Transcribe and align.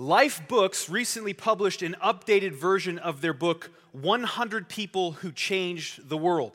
Life 0.00 0.48
Books 0.48 0.88
recently 0.88 1.34
published 1.34 1.82
an 1.82 1.94
updated 2.02 2.52
version 2.52 2.98
of 2.98 3.20
their 3.20 3.34
book, 3.34 3.70
100 3.92 4.66
People 4.66 5.12
Who 5.12 5.30
Changed 5.30 6.08
the 6.08 6.16
World. 6.16 6.52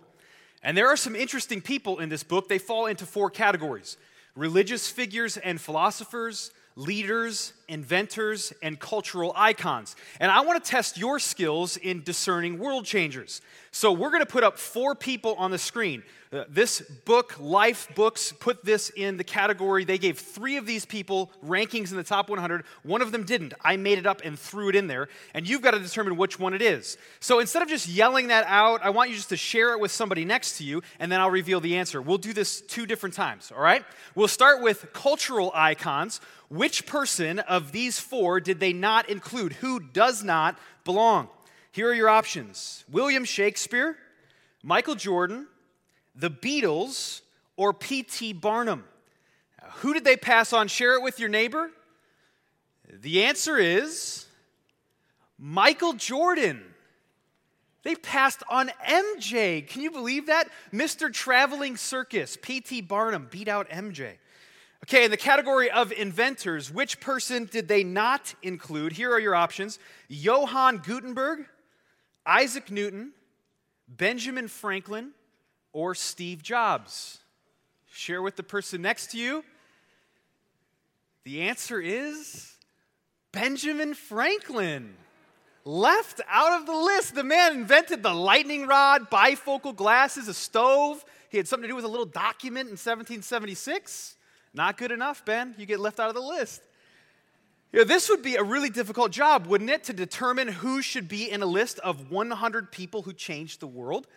And 0.64 0.76
there 0.76 0.88
are 0.88 0.98
some 0.98 1.16
interesting 1.16 1.62
people 1.62 2.00
in 2.00 2.10
this 2.10 2.24
book. 2.24 2.50
They 2.50 2.58
fall 2.58 2.88
into 2.88 3.06
four 3.06 3.30
categories 3.30 3.98
religious 4.36 4.90
figures 4.90 5.38
and 5.38 5.62
philosophers, 5.62 6.50
leaders, 6.76 7.54
inventors, 7.68 8.54
and 8.62 8.80
cultural 8.80 9.34
icons. 9.36 9.96
And 10.20 10.32
I 10.32 10.42
want 10.42 10.64
to 10.64 10.70
test 10.70 10.98
your 10.98 11.20
skills 11.20 11.78
in 11.78 12.04
discerning 12.04 12.60
world 12.60 12.86
changers. 12.86 13.42
So 13.72 13.92
we're 13.92 14.10
going 14.10 14.22
to 14.22 14.26
put 14.26 14.44
up 14.44 14.58
four 14.58 14.96
people 14.96 15.36
on 15.36 15.52
the 15.52 15.58
screen. 15.58 16.04
Uh, 16.32 16.44
this 16.50 16.82
book, 17.06 17.36
Life 17.40 17.88
Books, 17.94 18.32
put 18.32 18.66
this 18.66 18.90
in 18.90 19.18
the 19.18 19.24
category. 19.24 19.86
They 19.86 19.98
gave 19.98 20.18
three 20.18 20.58
of 20.58 20.66
these 20.66 20.86
people 20.86 21.32
rankings 21.46 21.92
in 21.92 21.98
the 21.98 22.04
top 22.04 22.30
100. 22.30 22.64
One 22.84 23.02
of 23.02 23.12
them 23.12 23.24
didn't. 23.24 23.54
I 23.62 23.78
made 23.78 24.00
it 24.00 24.06
up 24.06 24.22
and 24.24 24.38
threw 24.40 24.70
it 24.70 24.76
in 24.76 24.88
there. 24.88 25.08
And 25.34 25.48
you've 25.48 25.62
got 25.62 25.72
to 25.72 25.80
determine 25.80 26.18
which 26.18 26.40
one 26.40 26.54
it 26.54 26.62
is. 26.62 26.98
So 27.20 27.40
instead 27.40 27.62
of 27.62 27.68
just 27.68 27.88
yelling 27.88 28.28
that 28.28 28.46
out, 28.48 28.84
I 28.84 28.90
want 28.90 29.12
you 29.12 29.16
just 29.16 29.30
to 29.30 29.38
share 29.38 29.74
it 29.74 29.80
with 29.80 29.92
somebody 29.92 30.26
next 30.26 30.58
to 30.58 30.64
you, 30.64 30.82
and 31.00 31.12
then 31.12 31.22
I'll 31.22 31.32
reveal 31.32 31.60
the 31.60 31.76
answer. 31.78 32.02
We'll 32.02 32.18
do 32.18 32.34
this 32.34 32.62
two 32.62 32.86
different 32.86 33.16
times, 33.16 33.52
all 33.56 33.62
right? 33.62 33.86
We'll 34.16 34.28
start 34.28 34.62
with 34.62 34.92
cultural 34.94 35.52
icons. 35.54 36.22
Which 36.50 36.86
person 36.86 37.40
of 37.56 37.72
these 37.72 38.00
four 38.00 38.40
did 38.40 38.60
they 38.60 38.74
not 38.74 39.10
include? 39.10 39.54
Who 39.54 39.80
does 39.80 40.24
not 40.24 40.60
belong? 40.84 41.30
Here 41.72 41.90
are 41.90 41.94
your 41.94 42.10
options 42.10 42.84
William 42.92 43.26
Shakespeare, 43.26 43.98
Michael 44.62 44.96
Jordan, 44.96 45.48
the 46.16 46.30
Beatles, 46.30 47.22
or 47.56 47.74
P.T. 47.74 48.34
Barnum. 48.34 48.84
Who 49.78 49.94
did 49.94 50.04
they 50.04 50.18
pass 50.18 50.54
on? 50.54 50.68
Share 50.68 50.96
it 50.96 51.02
with 51.02 51.20
your 51.20 51.30
neighbor. 51.30 51.72
The 52.92 53.24
answer 53.24 53.58
is 53.58 54.26
Michael 55.38 55.94
Jordan. 55.94 56.62
They 57.84 57.96
passed 57.96 58.44
on 58.50 58.72
MJ. 58.86 59.66
Can 59.66 59.82
you 59.82 59.92
believe 59.92 60.28
that? 60.28 60.50
Mr. 60.74 61.12
Traveling 61.14 61.78
Circus, 61.78 62.38
P.T. 62.42 62.82
Barnum 62.82 63.28
beat 63.30 63.48
out 63.48 63.70
MJ. 63.70 64.14
Okay, 64.84 65.06
in 65.06 65.12
the 65.12 65.18
category 65.18 65.72
of 65.72 65.92
inventors, 65.92 66.72
which 66.72 67.00
person 67.00 67.46
did 67.46 67.68
they 67.68 67.84
not 67.84 68.36
include? 68.44 68.92
Here 68.92 69.12
are 69.12 69.20
your 69.20 69.36
options 69.36 69.80
Johann 70.08 70.78
Gutenberg, 70.78 71.46
Isaac 72.26 72.70
Newton, 72.70 73.12
Benjamin 73.88 74.48
Franklin, 74.48 75.12
or 75.74 75.96
Steve 75.96 76.44
Jobs. 76.44 77.20
Share 77.92 78.22
with 78.22 78.36
the 78.36 78.44
person 78.44 78.82
next 78.82 79.12
to 79.12 79.18
you. 79.18 79.44
The 81.24 81.42
answer 81.44 81.82
is 81.82 82.56
Benjamin 83.32 83.94
Franklin. 83.94 84.96
Left 85.64 86.22
out 86.30 86.60
of 86.60 86.68
the 86.68 86.76
list. 86.76 87.16
The 87.16 87.24
man 87.24 87.54
invented 87.54 88.04
the 88.04 88.14
lightning 88.14 88.68
rod, 88.68 89.10
bifocal 89.10 89.76
glasses, 89.76 90.28
a 90.28 90.34
stove. 90.34 91.04
He 91.30 91.38
had 91.38 91.48
something 91.48 91.64
to 91.64 91.70
do 91.70 91.76
with 91.76 91.86
a 91.86 91.90
little 91.90 92.06
document 92.06 92.68
in 92.68 92.74
1776. 92.74 94.16
Not 94.56 94.78
good 94.78 94.94
enough, 94.94 95.26
Ben. 95.26 95.54
You 95.58 95.66
get 95.66 95.82
left 95.82 96.00
out 96.00 96.08
of 96.08 96.16
the 96.16 96.22
list. 96.22 96.62
You 97.74 97.80
know, 97.80 97.86
this 97.86 98.10
would 98.10 98.24
be 98.24 98.38
a 98.38 98.44
really 98.44 98.70
difficult 98.70 99.12
job, 99.12 99.48
wouldn't 99.48 99.70
it, 99.70 99.84
to 99.86 99.94
determine 99.94 100.48
who 100.48 100.82
should 100.82 101.10
be 101.10 101.30
in 101.30 101.42
a 101.42 101.46
list 101.46 101.78
of 101.80 102.10
100 102.10 102.72
people 102.72 103.02
who 103.02 103.12
changed 103.12 103.60
the 103.60 103.68
world? 103.68 104.08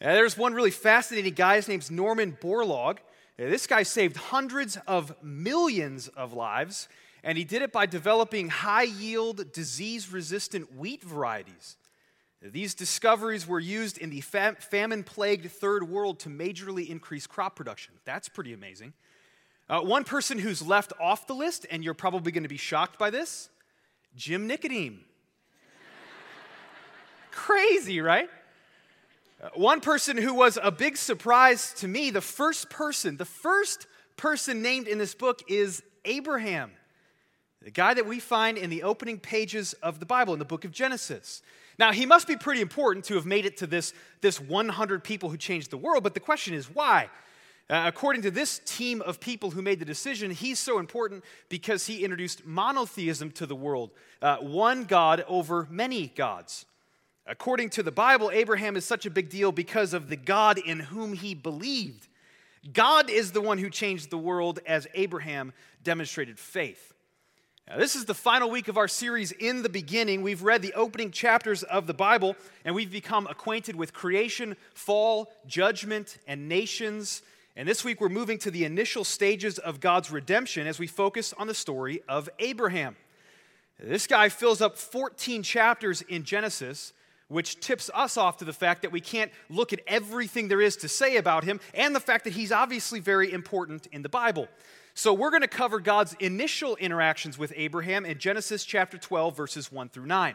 Uh, 0.00 0.14
there's 0.14 0.38
one 0.38 0.54
really 0.54 0.70
fascinating 0.70 1.34
guy. 1.34 1.56
His 1.56 1.66
name's 1.66 1.90
Norman 1.90 2.38
Borlaug. 2.40 2.98
Uh, 2.98 3.46
this 3.46 3.66
guy 3.66 3.82
saved 3.82 4.16
hundreds 4.16 4.78
of 4.86 5.20
millions 5.20 6.06
of 6.08 6.32
lives, 6.32 6.88
and 7.24 7.36
he 7.36 7.42
did 7.42 7.60
it 7.60 7.72
by 7.72 7.86
developing 7.86 8.48
high 8.50 8.84
yield, 8.84 9.52
disease 9.52 10.12
resistant 10.12 10.76
wheat 10.76 11.02
varieties. 11.02 11.76
These 12.40 12.74
discoveries 12.74 13.48
were 13.48 13.58
used 13.58 13.98
in 13.98 14.10
the 14.10 14.20
fam- 14.20 14.56
famine 14.56 15.02
plagued 15.02 15.50
third 15.50 15.88
world 15.88 16.20
to 16.20 16.28
majorly 16.28 16.88
increase 16.88 17.26
crop 17.26 17.56
production. 17.56 17.94
That's 18.04 18.28
pretty 18.28 18.52
amazing. 18.52 18.92
Uh, 19.68 19.80
one 19.80 20.04
person 20.04 20.38
who's 20.38 20.62
left 20.62 20.92
off 21.00 21.26
the 21.26 21.34
list, 21.34 21.66
and 21.70 21.82
you're 21.82 21.94
probably 21.94 22.30
going 22.30 22.44
to 22.44 22.48
be 22.48 22.56
shocked 22.56 22.98
by 22.98 23.10
this 23.10 23.48
Jim 24.14 24.48
Nicodeme. 24.48 24.98
Crazy, 27.32 28.00
right? 28.00 28.30
Uh, 29.42 29.48
one 29.54 29.80
person 29.80 30.16
who 30.16 30.32
was 30.34 30.56
a 30.62 30.70
big 30.70 30.96
surprise 30.96 31.74
to 31.74 31.88
me, 31.88 32.10
the 32.10 32.20
first 32.20 32.70
person, 32.70 33.16
the 33.16 33.24
first 33.24 33.88
person 34.16 34.62
named 34.62 34.86
in 34.86 34.98
this 34.98 35.14
book 35.16 35.42
is 35.48 35.82
Abraham, 36.04 36.70
the 37.60 37.72
guy 37.72 37.92
that 37.92 38.06
we 38.06 38.20
find 38.20 38.56
in 38.56 38.70
the 38.70 38.84
opening 38.84 39.18
pages 39.18 39.72
of 39.74 39.98
the 39.98 40.06
Bible, 40.06 40.32
in 40.32 40.38
the 40.38 40.44
book 40.44 40.64
of 40.64 40.70
Genesis. 40.70 41.42
Now, 41.76 41.90
he 41.90 42.06
must 42.06 42.28
be 42.28 42.36
pretty 42.36 42.60
important 42.60 43.04
to 43.06 43.14
have 43.14 43.26
made 43.26 43.44
it 43.44 43.56
to 43.58 43.66
this, 43.66 43.92
this 44.20 44.40
100 44.40 45.02
people 45.02 45.28
who 45.28 45.36
changed 45.36 45.70
the 45.70 45.76
world, 45.76 46.04
but 46.04 46.14
the 46.14 46.20
question 46.20 46.54
is 46.54 46.72
why? 46.72 47.10
Uh, 47.68 47.82
according 47.86 48.22
to 48.22 48.30
this 48.30 48.60
team 48.64 49.02
of 49.02 49.18
people 49.18 49.50
who 49.50 49.60
made 49.60 49.80
the 49.80 49.84
decision, 49.84 50.30
he's 50.30 50.58
so 50.60 50.78
important 50.78 51.24
because 51.48 51.86
he 51.86 52.04
introduced 52.04 52.46
monotheism 52.46 53.30
to 53.32 53.44
the 53.44 53.56
world 53.56 53.90
uh, 54.22 54.36
one 54.36 54.84
God 54.84 55.24
over 55.26 55.66
many 55.68 56.06
gods. 56.08 56.64
According 57.26 57.70
to 57.70 57.82
the 57.82 57.90
Bible, 57.90 58.30
Abraham 58.32 58.76
is 58.76 58.84
such 58.84 59.04
a 59.04 59.10
big 59.10 59.30
deal 59.30 59.50
because 59.50 59.94
of 59.94 60.08
the 60.08 60.16
God 60.16 60.58
in 60.58 60.78
whom 60.78 61.12
he 61.12 61.34
believed. 61.34 62.06
God 62.72 63.10
is 63.10 63.32
the 63.32 63.40
one 63.40 63.58
who 63.58 63.68
changed 63.68 64.10
the 64.10 64.18
world 64.18 64.60
as 64.64 64.86
Abraham 64.94 65.52
demonstrated 65.82 66.38
faith. 66.38 66.94
Now, 67.68 67.78
this 67.78 67.96
is 67.96 68.04
the 68.04 68.14
final 68.14 68.48
week 68.48 68.68
of 68.68 68.78
our 68.78 68.86
series, 68.86 69.32
In 69.32 69.62
the 69.62 69.68
Beginning. 69.68 70.22
We've 70.22 70.44
read 70.44 70.62
the 70.62 70.74
opening 70.74 71.10
chapters 71.10 71.64
of 71.64 71.88
the 71.88 71.94
Bible, 71.94 72.36
and 72.64 72.76
we've 72.76 72.92
become 72.92 73.26
acquainted 73.26 73.74
with 73.74 73.92
creation, 73.92 74.56
fall, 74.72 75.32
judgment, 75.48 76.18
and 76.28 76.48
nations 76.48 77.22
and 77.56 77.66
this 77.66 77.82
week 77.82 78.02
we're 78.02 78.10
moving 78.10 78.36
to 78.38 78.50
the 78.50 78.64
initial 78.64 79.02
stages 79.02 79.58
of 79.58 79.80
God's 79.80 80.10
redemption 80.10 80.66
as 80.66 80.78
we 80.78 80.86
focus 80.86 81.32
on 81.38 81.46
the 81.46 81.54
story 81.54 82.02
of 82.06 82.28
Abraham. 82.38 82.96
This 83.82 84.06
guy 84.06 84.28
fills 84.28 84.60
up 84.60 84.76
14 84.76 85.42
chapters 85.42 86.02
in 86.02 86.24
Genesis, 86.24 86.92
which 87.28 87.58
tips 87.60 87.90
us 87.94 88.18
off 88.18 88.36
to 88.38 88.44
the 88.44 88.52
fact 88.52 88.82
that 88.82 88.92
we 88.92 89.00
can't 89.00 89.32
look 89.48 89.72
at 89.72 89.80
everything 89.86 90.48
there 90.48 90.60
is 90.60 90.76
to 90.76 90.88
say 90.88 91.16
about 91.16 91.44
him 91.44 91.58
and 91.72 91.94
the 91.94 92.00
fact 92.00 92.24
that 92.24 92.34
he's 92.34 92.52
obviously 92.52 93.00
very 93.00 93.32
important 93.32 93.86
in 93.90 94.02
the 94.02 94.08
Bible. 94.10 94.48
So 94.94 95.14
we're 95.14 95.30
going 95.30 95.42
to 95.42 95.48
cover 95.48 95.80
God's 95.80 96.14
initial 96.20 96.76
interactions 96.76 97.38
with 97.38 97.54
Abraham 97.56 98.04
in 98.04 98.18
Genesis 98.18 98.64
chapter 98.64 98.98
12, 98.98 99.36
verses 99.36 99.72
1 99.72 99.88
through 99.88 100.06
9. 100.06 100.34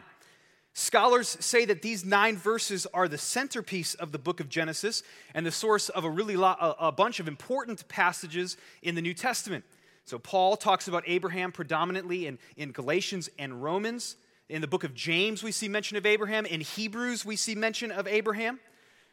Scholars 0.74 1.36
say 1.40 1.66
that 1.66 1.82
these 1.82 2.04
nine 2.04 2.36
verses 2.36 2.86
are 2.94 3.06
the 3.06 3.18
centerpiece 3.18 3.94
of 3.94 4.10
the 4.10 4.18
book 4.18 4.40
of 4.40 4.48
Genesis 4.48 5.02
and 5.34 5.44
the 5.44 5.50
source 5.50 5.90
of 5.90 6.04
a 6.04 6.10
really 6.10 6.36
lot, 6.36 6.58
a, 6.60 6.86
a 6.88 6.92
bunch 6.92 7.20
of 7.20 7.28
important 7.28 7.86
passages 7.88 8.56
in 8.82 8.94
the 8.94 9.02
New 9.02 9.12
Testament. 9.12 9.64
So, 10.04 10.18
Paul 10.18 10.56
talks 10.56 10.88
about 10.88 11.04
Abraham 11.06 11.52
predominantly 11.52 12.26
in, 12.26 12.38
in 12.56 12.72
Galatians 12.72 13.28
and 13.38 13.62
Romans. 13.62 14.16
In 14.48 14.60
the 14.60 14.66
book 14.66 14.82
of 14.82 14.94
James, 14.94 15.42
we 15.42 15.52
see 15.52 15.68
mention 15.68 15.96
of 15.96 16.06
Abraham. 16.06 16.46
In 16.46 16.60
Hebrews, 16.60 17.24
we 17.24 17.36
see 17.36 17.54
mention 17.54 17.92
of 17.92 18.08
Abraham. 18.08 18.58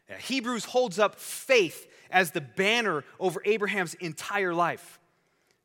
Uh, 0.10 0.16
Hebrews 0.16 0.66
holds 0.66 0.98
up 0.98 1.16
faith 1.16 1.88
as 2.10 2.32
the 2.32 2.42
banner 2.42 3.04
over 3.20 3.42
Abraham's 3.46 3.94
entire 3.96 4.54
life. 4.54 4.99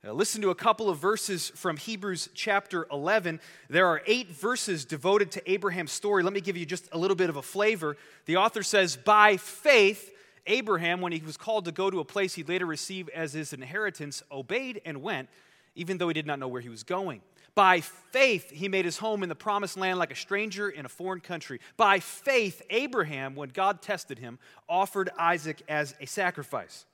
Now, 0.05 0.13
listen 0.13 0.43
to 0.43 0.51
a 0.51 0.55
couple 0.55 0.91
of 0.91 0.99
verses 0.99 1.49
from 1.55 1.79
Hebrews 1.79 2.29
chapter 2.35 2.87
11. 2.93 3.41
There 3.71 3.87
are 3.87 4.03
eight 4.07 4.29
verses 4.29 4.85
devoted 4.85 5.31
to 5.31 5.51
Abraham's 5.51 5.93
story. 5.93 6.23
Let 6.23 6.35
me 6.35 6.43
give 6.43 6.59
you 6.59 6.67
just 6.67 6.91
a 6.93 6.99
little 6.99 7.15
bit 7.15 7.31
of 7.31 7.37
a 7.37 7.43
flavor. 7.43 7.97
The 8.27 8.37
author 8.37 8.63
says, 8.63 8.97
By 8.97 9.39
faith, 9.39 10.15
Abraham, 10.47 11.01
when 11.01 11.13
he 11.13 11.23
was 11.25 11.39
called 11.39 11.65
to 11.65 11.73
go 11.73 11.89
to 11.89 12.01
a 12.01 12.05
place 12.05 12.35
he'd 12.35 12.51
later 12.51 12.67
receive 12.67 13.09
as 13.15 13.33
his 13.33 13.55
inheritance, 13.55 14.23
obeyed 14.31 14.83
and 14.85 15.01
went, 15.01 15.31
even 15.75 15.97
though 15.97 16.09
he 16.09 16.15
did 16.15 16.27
not 16.27 16.39
know 16.39 16.49
where 16.49 16.61
he 16.61 16.69
was 16.69 16.83
going. 16.83 17.23
By 17.55 17.81
faith, 17.81 18.51
he 18.51 18.69
made 18.69 18.85
his 18.85 18.99
home 18.99 19.23
in 19.23 19.31
the 19.31 19.35
promised 19.35 19.79
land 19.79 19.99
like 19.99 20.13
a 20.13 20.17
stranger 20.17 20.69
in 20.69 20.85
a 20.85 20.91
foreign 20.91 21.21
country. 21.21 21.61
By 21.79 22.01
faith, 22.01 22.61
Abraham, 22.69 23.37
when 23.37 23.49
God 23.49 23.81
tested 23.81 24.19
him, 24.19 24.39
offered 24.69 25.09
Isaac 25.19 25.63
as 25.67 25.95
a 25.99 26.05
sacrifice 26.05 26.85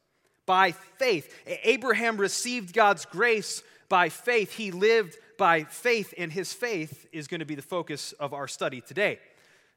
by 0.51 0.73
faith. 0.73 1.33
Abraham 1.63 2.17
received 2.17 2.75
God's 2.75 3.05
grace 3.05 3.63
by 3.89 4.09
faith. 4.09 4.53
He 4.53 4.73
lived 4.73 5.17
by 5.39 5.63
faith, 5.63 6.13
and 6.19 6.33
his 6.33 6.53
faith 6.53 7.07
is 7.13 7.29
going 7.29 7.39
to 7.39 7.47
be 7.47 7.55
the 7.55 7.63
focus 7.63 8.11
of 8.15 8.35
our 8.35 8.49
study 8.49 8.81
today. 8.81 9.21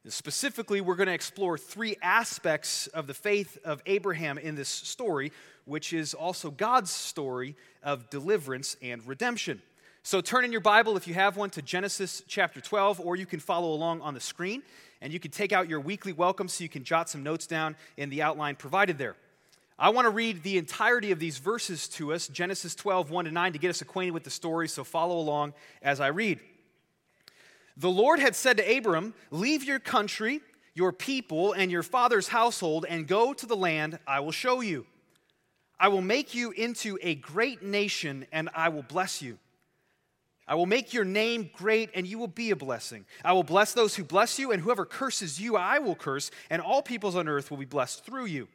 Specifically, 0.07 0.81
we're 0.81 0.95
going 0.95 1.09
to 1.09 1.13
explore 1.13 1.59
three 1.59 1.95
aspects 2.01 2.87
of 2.87 3.05
the 3.05 3.13
faith 3.13 3.59
of 3.63 3.83
Abraham 3.85 4.39
in 4.39 4.55
this 4.55 4.67
story, 4.67 5.31
which 5.65 5.93
is 5.93 6.15
also 6.15 6.49
God's 6.49 6.89
story 6.89 7.55
of 7.83 8.09
deliverance 8.09 8.75
and 8.81 9.07
redemption. 9.07 9.61
So 10.01 10.21
turn 10.21 10.43
in 10.43 10.51
your 10.51 10.59
Bible, 10.59 10.97
if 10.97 11.07
you 11.07 11.13
have 11.13 11.37
one, 11.37 11.51
to 11.51 11.61
Genesis 11.61 12.23
chapter 12.27 12.61
12, 12.61 12.99
or 12.99 13.15
you 13.15 13.27
can 13.27 13.39
follow 13.39 13.75
along 13.75 14.01
on 14.01 14.15
the 14.15 14.19
screen, 14.19 14.63
and 15.01 15.13
you 15.13 15.19
can 15.19 15.29
take 15.29 15.53
out 15.53 15.69
your 15.69 15.81
weekly 15.81 16.13
welcome 16.13 16.47
so 16.47 16.63
you 16.63 16.69
can 16.69 16.83
jot 16.83 17.09
some 17.09 17.21
notes 17.21 17.45
down 17.45 17.75
in 17.95 18.09
the 18.09 18.23
outline 18.23 18.55
provided 18.55 18.97
there. 18.97 19.15
I 19.77 19.89
want 19.89 20.05
to 20.05 20.11
read 20.11 20.43
the 20.43 20.57
entirety 20.57 21.11
of 21.11 21.19
these 21.19 21.39
verses 21.39 21.87
to 21.89 22.13
us, 22.13 22.27
Genesis 22.27 22.75
12, 22.75 23.09
1 23.09 23.25
to 23.25 23.31
9, 23.31 23.53
to 23.53 23.59
get 23.59 23.69
us 23.69 23.81
acquainted 23.81 24.11
with 24.11 24.23
the 24.23 24.29
story, 24.29 24.67
so 24.67 24.83
follow 24.83 25.17
along 25.17 25.53
as 25.81 25.99
I 25.99 26.07
read. 26.07 26.39
The 27.77 27.89
Lord 27.89 28.19
had 28.19 28.35
said 28.35 28.57
to 28.57 28.77
Abram, 28.77 29.15
Leave 29.31 29.63
your 29.63 29.79
country, 29.79 30.41
your 30.75 30.91
people, 30.91 31.53
and 31.53 31.71
your 31.71 31.81
father's 31.81 32.27
household, 32.27 32.85
and 32.87 33.07
go 33.07 33.33
to 33.33 33.45
the 33.45 33.55
land 33.55 33.97
I 34.05 34.19
will 34.19 34.31
show 34.31 34.61
you. 34.61 34.85
I 35.79 35.87
will 35.87 36.01
make 36.01 36.35
you 36.35 36.51
into 36.51 36.99
a 37.01 37.15
great 37.15 37.63
nation, 37.63 38.27
and 38.31 38.49
I 38.53 38.69
will 38.69 38.83
bless 38.83 39.21
you. 39.21 39.39
I 40.47 40.55
will 40.55 40.65
make 40.65 40.93
your 40.93 41.05
name 41.05 41.49
great, 41.53 41.89
and 41.95 42.05
you 42.05 42.19
will 42.19 42.27
be 42.27 42.51
a 42.51 42.55
blessing. 42.55 43.05
I 43.25 43.33
will 43.33 43.43
bless 43.43 43.73
those 43.73 43.95
who 43.95 44.03
bless 44.03 44.37
you, 44.37 44.51
and 44.51 44.61
whoever 44.61 44.85
curses 44.85 45.41
you, 45.41 45.55
I 45.55 45.79
will 45.79 45.95
curse, 45.95 46.29
and 46.49 46.61
all 46.61 46.83
peoples 46.83 47.15
on 47.15 47.27
earth 47.27 47.49
will 47.49 47.57
be 47.57 47.65
blessed 47.65 48.05
through 48.05 48.25
you. 48.25 48.47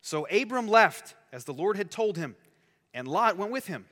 So 0.00 0.26
Abram 0.28 0.68
left, 0.68 1.14
as 1.32 1.44
the 1.44 1.52
Lord 1.52 1.76
had 1.76 1.90
told 1.90 2.16
him, 2.16 2.36
and 2.94 3.06
Lot 3.06 3.36
went 3.36 3.52
with 3.52 3.66
him. 3.66 3.86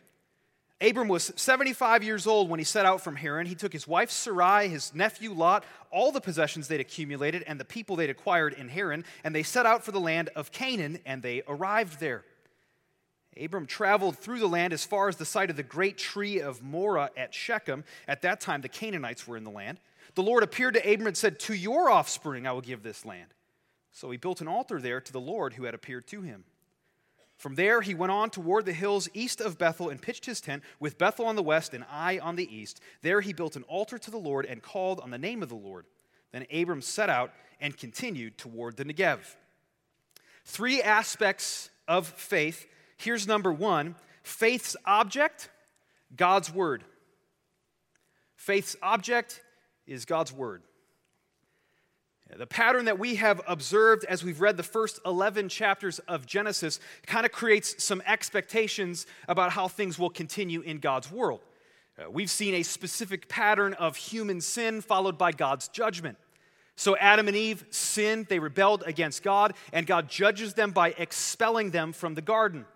Abram 0.80 1.08
was 1.08 1.32
75 1.34 2.04
years 2.04 2.26
old 2.26 2.48
when 2.48 2.60
he 2.60 2.64
set 2.64 2.86
out 2.86 3.00
from 3.00 3.16
Haran. 3.16 3.46
He 3.46 3.56
took 3.56 3.72
his 3.72 3.88
wife 3.88 4.10
Sarai, 4.10 4.68
his 4.68 4.94
nephew 4.94 5.32
Lot, 5.32 5.64
all 5.90 6.12
the 6.12 6.20
possessions 6.20 6.68
they'd 6.68 6.80
accumulated, 6.80 7.42
and 7.48 7.58
the 7.58 7.64
people 7.64 7.96
they'd 7.96 8.10
acquired 8.10 8.52
in 8.52 8.68
Haran, 8.68 9.04
and 9.24 9.34
they 9.34 9.42
set 9.42 9.66
out 9.66 9.84
for 9.84 9.90
the 9.90 10.00
land 10.00 10.30
of 10.36 10.52
Canaan, 10.52 11.00
and 11.04 11.20
they 11.20 11.42
arrived 11.48 11.98
there. 11.98 12.24
Abram 13.40 13.66
traveled 13.66 14.18
through 14.18 14.38
the 14.38 14.48
land 14.48 14.72
as 14.72 14.84
far 14.84 15.08
as 15.08 15.16
the 15.16 15.24
site 15.24 15.50
of 15.50 15.56
the 15.56 15.62
great 15.62 15.98
tree 15.98 16.40
of 16.40 16.62
Moreh 16.62 17.10
at 17.16 17.34
Shechem. 17.34 17.84
At 18.06 18.22
that 18.22 18.40
time, 18.40 18.60
the 18.60 18.68
Canaanites 18.68 19.26
were 19.26 19.36
in 19.36 19.44
the 19.44 19.50
land. 19.50 19.78
The 20.14 20.22
Lord 20.22 20.42
appeared 20.42 20.74
to 20.74 20.80
Abram 20.80 21.08
and 21.08 21.16
said, 21.16 21.38
To 21.40 21.54
your 21.54 21.90
offspring 21.90 22.46
I 22.46 22.52
will 22.52 22.60
give 22.60 22.82
this 22.82 23.04
land. 23.04 23.28
So 23.98 24.12
he 24.12 24.16
built 24.16 24.40
an 24.40 24.46
altar 24.46 24.80
there 24.80 25.00
to 25.00 25.12
the 25.12 25.18
Lord 25.18 25.54
who 25.54 25.64
had 25.64 25.74
appeared 25.74 26.06
to 26.06 26.22
him. 26.22 26.44
From 27.36 27.56
there, 27.56 27.80
he 27.80 27.96
went 27.96 28.12
on 28.12 28.30
toward 28.30 28.64
the 28.64 28.72
hills 28.72 29.08
east 29.12 29.40
of 29.40 29.58
Bethel 29.58 29.88
and 29.88 30.00
pitched 30.00 30.24
his 30.24 30.40
tent 30.40 30.62
with 30.78 30.98
Bethel 30.98 31.26
on 31.26 31.34
the 31.34 31.42
west 31.42 31.74
and 31.74 31.84
Ai 31.90 32.20
on 32.20 32.36
the 32.36 32.48
east. 32.56 32.80
There 33.02 33.20
he 33.20 33.32
built 33.32 33.56
an 33.56 33.64
altar 33.64 33.98
to 33.98 34.10
the 34.12 34.16
Lord 34.16 34.46
and 34.46 34.62
called 34.62 35.00
on 35.00 35.10
the 35.10 35.18
name 35.18 35.42
of 35.42 35.48
the 35.48 35.56
Lord. 35.56 35.84
Then 36.30 36.46
Abram 36.54 36.80
set 36.80 37.10
out 37.10 37.32
and 37.60 37.76
continued 37.76 38.38
toward 38.38 38.76
the 38.76 38.84
Negev. 38.84 39.18
Three 40.44 40.80
aspects 40.80 41.68
of 41.88 42.06
faith 42.06 42.68
Here's 42.98 43.26
number 43.26 43.52
one 43.52 43.96
faith's 44.22 44.76
object, 44.84 45.50
God's 46.14 46.52
Word. 46.52 46.84
Faith's 48.36 48.76
object 48.80 49.42
is 49.88 50.04
God's 50.04 50.32
Word. 50.32 50.62
The 52.36 52.46
pattern 52.46 52.84
that 52.84 52.98
we 52.98 53.14
have 53.14 53.40
observed 53.46 54.04
as 54.04 54.22
we've 54.22 54.40
read 54.40 54.58
the 54.58 54.62
first 54.62 55.00
11 55.06 55.48
chapters 55.48 55.98
of 56.00 56.26
Genesis 56.26 56.78
kind 57.06 57.24
of 57.24 57.32
creates 57.32 57.82
some 57.82 58.02
expectations 58.06 59.06
about 59.28 59.52
how 59.52 59.66
things 59.66 59.98
will 59.98 60.10
continue 60.10 60.60
in 60.60 60.78
God's 60.78 61.10
world. 61.10 61.40
Uh, 61.98 62.10
we've 62.10 62.30
seen 62.30 62.54
a 62.54 62.62
specific 62.62 63.28
pattern 63.28 63.72
of 63.74 63.96
human 63.96 64.42
sin 64.42 64.82
followed 64.82 65.16
by 65.16 65.32
God's 65.32 65.68
judgment. 65.68 66.18
So 66.76 66.96
Adam 66.98 67.28
and 67.28 67.36
Eve 67.36 67.64
sinned, 67.70 68.26
they 68.26 68.38
rebelled 68.38 68.84
against 68.86 69.22
God, 69.22 69.54
and 69.72 69.86
God 69.86 70.08
judges 70.08 70.54
them 70.54 70.70
by 70.70 70.90
expelling 70.98 71.70
them 71.70 71.92
from 71.92 72.14
the 72.14 72.22
garden. 72.22 72.66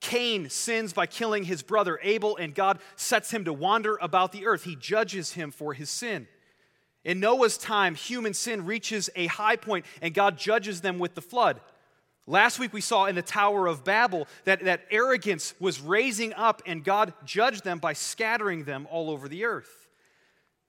Cain 0.00 0.48
sins 0.48 0.92
by 0.92 1.06
killing 1.06 1.44
his 1.44 1.62
brother 1.62 1.98
Abel, 2.02 2.36
and 2.36 2.54
God 2.54 2.78
sets 2.94 3.30
him 3.30 3.44
to 3.44 3.52
wander 3.52 3.98
about 4.00 4.32
the 4.32 4.46
earth. 4.46 4.64
He 4.64 4.76
judges 4.76 5.32
him 5.32 5.50
for 5.50 5.74
his 5.74 5.90
sin. 5.90 6.28
In 7.04 7.20
Noah's 7.20 7.58
time, 7.58 7.94
human 7.94 8.32
sin 8.32 8.64
reaches 8.64 9.10
a 9.14 9.26
high 9.26 9.56
point, 9.56 9.84
and 10.00 10.14
God 10.14 10.38
judges 10.38 10.80
them 10.80 10.98
with 10.98 11.14
the 11.14 11.20
flood. 11.20 11.60
Last 12.26 12.58
week, 12.58 12.72
we 12.72 12.80
saw 12.80 13.04
in 13.04 13.14
the 13.14 13.22
Tower 13.22 13.66
of 13.66 13.84
Babel 13.84 14.26
that, 14.44 14.64
that 14.64 14.86
arrogance 14.90 15.54
was 15.60 15.80
raising 15.80 16.32
up, 16.32 16.62
and 16.64 16.82
God 16.82 17.12
judged 17.26 17.64
them 17.64 17.78
by 17.78 17.92
scattering 17.92 18.64
them 18.64 18.88
all 18.90 19.10
over 19.10 19.28
the 19.28 19.44
earth. 19.44 19.84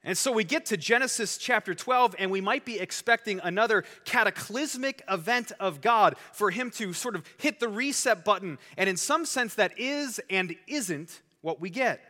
And 0.03 0.17
so 0.17 0.31
we 0.31 0.43
get 0.43 0.67
to 0.67 0.77
Genesis 0.77 1.37
chapter 1.37 1.73
12, 1.73 2.15
and 2.19 2.29
we 2.29 2.41
might 2.41 2.65
be 2.65 2.79
expecting 2.79 3.39
another 3.41 3.85
cataclysmic 4.03 5.01
event 5.09 5.53
of 5.59 5.81
God 5.81 6.15
for 6.33 6.51
him 6.51 6.69
to 6.71 6.93
sort 6.93 7.15
of 7.15 7.25
hit 7.37 7.59
the 7.59 7.69
reset 7.69 8.25
button. 8.25 8.59
And 8.77 8.87
in 8.89 8.97
some 8.97 9.25
sense, 9.25 9.55
that 9.55 9.79
is 9.79 10.19
and 10.29 10.55
isn't 10.67 11.21
what 11.41 11.61
we 11.61 11.69
get. 11.69 12.01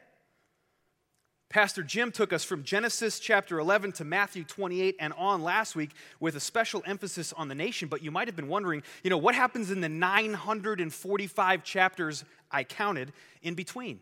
Pastor 1.50 1.84
Jim 1.84 2.12
took 2.12 2.34
us 2.34 2.44
from 2.44 2.64
Genesis 2.64 3.20
chapter 3.20 3.60
11 3.60 3.94
to 3.94 4.04
Matthew 4.04 4.44
28 4.44 4.96
and 5.00 5.14
on 5.14 5.44
last 5.44 5.76
week 5.76 5.92
with 6.20 6.36
a 6.36 6.40
special 6.40 6.84
emphasis 6.86 7.32
on 7.34 7.48
the 7.48 7.56
nation. 7.56 7.88
But 7.88 8.02
you 8.02 8.12
might 8.12 8.28
have 8.28 8.36
been 8.36 8.48
wondering, 8.48 8.84
you 9.04 9.10
know, 9.10 9.18
what 9.18 9.36
happens 9.36 9.72
in 9.72 9.80
the 9.80 9.90
945 9.90 11.64
chapters 11.64 12.26
I 12.52 12.64
counted 12.64 13.14
in 13.42 13.54
between? 13.54 14.00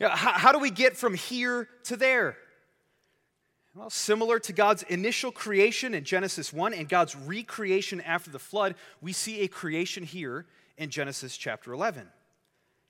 how, 0.00 0.32
how 0.32 0.52
do 0.52 0.58
we 0.58 0.70
get 0.70 0.96
from 0.96 1.14
here 1.14 1.68
to 1.84 1.96
there? 1.96 2.36
Well, 3.74 3.90
similar 3.90 4.38
to 4.40 4.52
God's 4.52 4.84
initial 4.84 5.32
creation 5.32 5.94
in 5.94 6.04
Genesis 6.04 6.52
1 6.52 6.74
and 6.74 6.88
God's 6.88 7.16
recreation 7.16 8.00
after 8.00 8.30
the 8.30 8.38
flood, 8.38 8.76
we 9.00 9.12
see 9.12 9.40
a 9.40 9.48
creation 9.48 10.04
here 10.04 10.46
in 10.78 10.90
Genesis 10.90 11.36
chapter 11.36 11.72
11. 11.72 12.06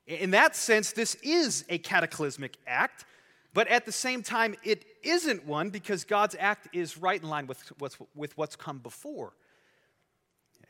In 0.07 0.33
that 0.33 0.55
sense, 0.55 0.93
this 0.93 1.15
is 1.23 1.65
a 1.71 1.79
cataclysmic 1.79 2.59
act, 2.67 3.07
but 3.55 3.69
at 3.69 3.87
the 3.87 3.93
same 3.93 4.23
time, 4.23 4.57
it 4.65 4.85
isn't 5.03 5.47
one 5.47 5.71
because 5.71 6.05
God's 6.05 6.37
act 6.39 6.69
is 6.73 6.99
right 6.99 7.23
in 7.23 7.29
line 7.29 7.47
with 7.47 7.63
what's, 7.79 7.97
with 8.15 8.37
what's 8.37 8.57
come 8.57 8.79
before. 8.79 9.33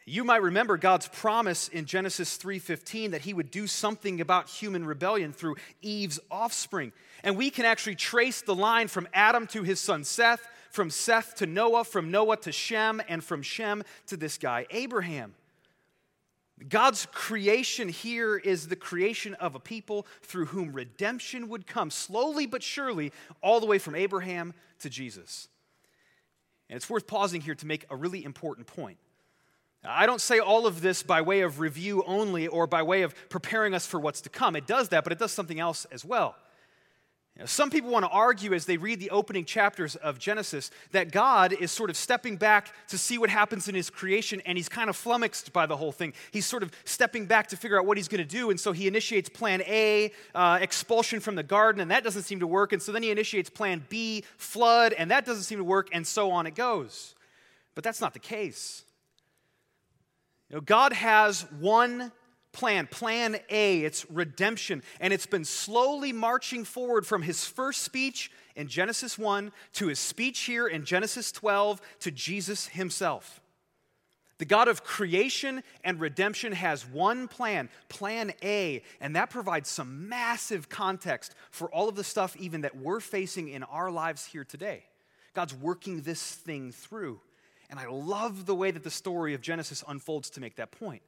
You 0.06 0.22
might 0.22 0.42
remember 0.42 0.76
God's 0.76 1.08
promise 1.08 1.68
in 1.68 1.86
Genesis 1.86 2.36
3:15 2.36 3.12
that 3.12 3.22
he 3.22 3.32
would 3.32 3.50
do 3.50 3.66
something 3.66 4.20
about 4.20 4.50
human 4.50 4.84
rebellion 4.84 5.32
through 5.32 5.56
Eve's 5.80 6.20
offspring. 6.30 6.92
And 7.22 7.38
we 7.38 7.48
can 7.48 7.64
actually 7.64 7.94
trace 7.94 8.42
the 8.42 8.54
line 8.54 8.88
from 8.88 9.08
Adam 9.14 9.46
to 9.48 9.62
his 9.62 9.80
son 9.80 10.04
Seth, 10.04 10.46
from 10.70 10.90
Seth 10.90 11.36
to 11.36 11.46
Noah, 11.46 11.84
from 11.84 12.10
Noah 12.10 12.36
to 12.38 12.52
Shem, 12.52 13.00
and 13.08 13.24
from 13.24 13.40
Shem 13.40 13.82
to 14.08 14.18
this 14.18 14.36
guy 14.36 14.66
Abraham. 14.70 15.34
God's 16.68 17.06
creation 17.12 17.88
here 17.88 18.36
is 18.36 18.68
the 18.68 18.76
creation 18.76 19.34
of 19.34 19.54
a 19.54 19.60
people 19.60 20.06
through 20.22 20.46
whom 20.46 20.72
redemption 20.72 21.48
would 21.48 21.66
come 21.66 21.90
slowly 21.90 22.46
but 22.46 22.62
surely 22.62 23.12
all 23.42 23.60
the 23.60 23.66
way 23.66 23.78
from 23.78 23.94
Abraham 23.94 24.54
to 24.80 24.88
Jesus. 24.88 25.48
And 26.68 26.76
it's 26.76 26.88
worth 26.88 27.06
pausing 27.06 27.40
here 27.40 27.54
to 27.54 27.66
make 27.66 27.86
a 27.90 27.96
really 27.96 28.24
important 28.24 28.66
point. 28.66 28.98
I 29.84 30.06
don't 30.06 30.20
say 30.20 30.38
all 30.38 30.66
of 30.66 30.80
this 30.80 31.02
by 31.02 31.20
way 31.20 31.42
of 31.42 31.60
review 31.60 32.02
only 32.06 32.46
or 32.46 32.66
by 32.66 32.82
way 32.82 33.02
of 33.02 33.14
preparing 33.28 33.74
us 33.74 33.86
for 33.86 34.00
what's 34.00 34.22
to 34.22 34.30
come. 34.30 34.56
It 34.56 34.66
does 34.66 34.88
that, 34.88 35.04
but 35.04 35.12
it 35.12 35.18
does 35.18 35.32
something 35.32 35.60
else 35.60 35.84
as 35.92 36.04
well. 36.04 36.36
You 37.36 37.42
know, 37.42 37.46
some 37.46 37.68
people 37.68 37.90
want 37.90 38.04
to 38.04 38.10
argue 38.10 38.54
as 38.54 38.64
they 38.64 38.76
read 38.76 39.00
the 39.00 39.10
opening 39.10 39.44
chapters 39.44 39.96
of 39.96 40.20
Genesis 40.20 40.70
that 40.92 41.10
God 41.10 41.52
is 41.52 41.72
sort 41.72 41.90
of 41.90 41.96
stepping 41.96 42.36
back 42.36 42.72
to 42.88 42.96
see 42.96 43.18
what 43.18 43.28
happens 43.28 43.66
in 43.66 43.74
his 43.74 43.90
creation 43.90 44.40
and 44.46 44.56
he's 44.56 44.68
kind 44.68 44.88
of 44.88 44.94
flummoxed 44.94 45.52
by 45.52 45.66
the 45.66 45.76
whole 45.76 45.90
thing. 45.90 46.12
He's 46.30 46.46
sort 46.46 46.62
of 46.62 46.70
stepping 46.84 47.26
back 47.26 47.48
to 47.48 47.56
figure 47.56 47.76
out 47.76 47.86
what 47.86 47.96
he's 47.96 48.06
going 48.06 48.24
to 48.24 48.24
do, 48.24 48.50
and 48.50 48.60
so 48.60 48.70
he 48.70 48.86
initiates 48.86 49.28
plan 49.28 49.62
A, 49.62 50.12
uh, 50.32 50.58
expulsion 50.60 51.18
from 51.18 51.34
the 51.34 51.42
garden, 51.42 51.80
and 51.80 51.90
that 51.90 52.04
doesn't 52.04 52.22
seem 52.22 52.38
to 52.38 52.46
work, 52.46 52.72
and 52.72 52.80
so 52.80 52.92
then 52.92 53.02
he 53.02 53.10
initiates 53.10 53.50
plan 53.50 53.84
B, 53.88 54.22
flood, 54.36 54.92
and 54.92 55.10
that 55.10 55.26
doesn't 55.26 55.42
seem 55.42 55.58
to 55.58 55.64
work, 55.64 55.88
and 55.92 56.06
so 56.06 56.30
on 56.30 56.46
it 56.46 56.54
goes. 56.54 57.16
But 57.74 57.82
that's 57.82 58.00
not 58.00 58.12
the 58.12 58.20
case. 58.20 58.84
You 60.50 60.56
know, 60.56 60.60
God 60.60 60.92
has 60.92 61.50
one 61.58 62.12
plan, 62.54 62.86
plan 62.86 63.36
A, 63.50 63.80
it's 63.80 64.10
redemption. 64.10 64.82
And 65.00 65.12
it's 65.12 65.26
been 65.26 65.44
slowly 65.44 66.12
marching 66.12 66.64
forward 66.64 67.06
from 67.06 67.20
his 67.20 67.44
first 67.44 67.82
speech 67.82 68.30
in 68.56 68.68
Genesis 68.68 69.18
1 69.18 69.52
to 69.74 69.88
his 69.88 69.98
speech 69.98 70.40
here 70.40 70.66
in 70.66 70.86
Genesis 70.86 71.30
12 71.32 71.82
to 72.00 72.10
Jesus 72.10 72.68
himself. 72.68 73.42
The 74.38 74.44
God 74.44 74.66
of 74.66 74.82
creation 74.82 75.62
and 75.84 76.00
redemption 76.00 76.52
has 76.52 76.86
one 76.86 77.28
plan, 77.28 77.68
plan 77.88 78.32
A, 78.42 78.82
and 79.00 79.14
that 79.14 79.30
provides 79.30 79.68
some 79.68 80.08
massive 80.08 80.68
context 80.68 81.34
for 81.50 81.68
all 81.70 81.88
of 81.88 81.94
the 81.94 82.02
stuff 82.02 82.36
even 82.36 82.62
that 82.62 82.76
we're 82.76 83.00
facing 83.00 83.48
in 83.48 83.62
our 83.62 83.90
lives 83.90 84.26
here 84.26 84.44
today. 84.44 84.84
God's 85.34 85.54
working 85.54 86.02
this 86.02 86.34
thing 86.34 86.72
through. 86.72 87.20
And 87.70 87.78
I 87.78 87.86
love 87.86 88.46
the 88.46 88.54
way 88.54 88.70
that 88.70 88.82
the 88.82 88.90
story 88.90 89.34
of 89.34 89.40
Genesis 89.40 89.84
unfolds 89.86 90.30
to 90.30 90.40
make 90.40 90.56
that 90.56 90.72
point. 90.72 91.02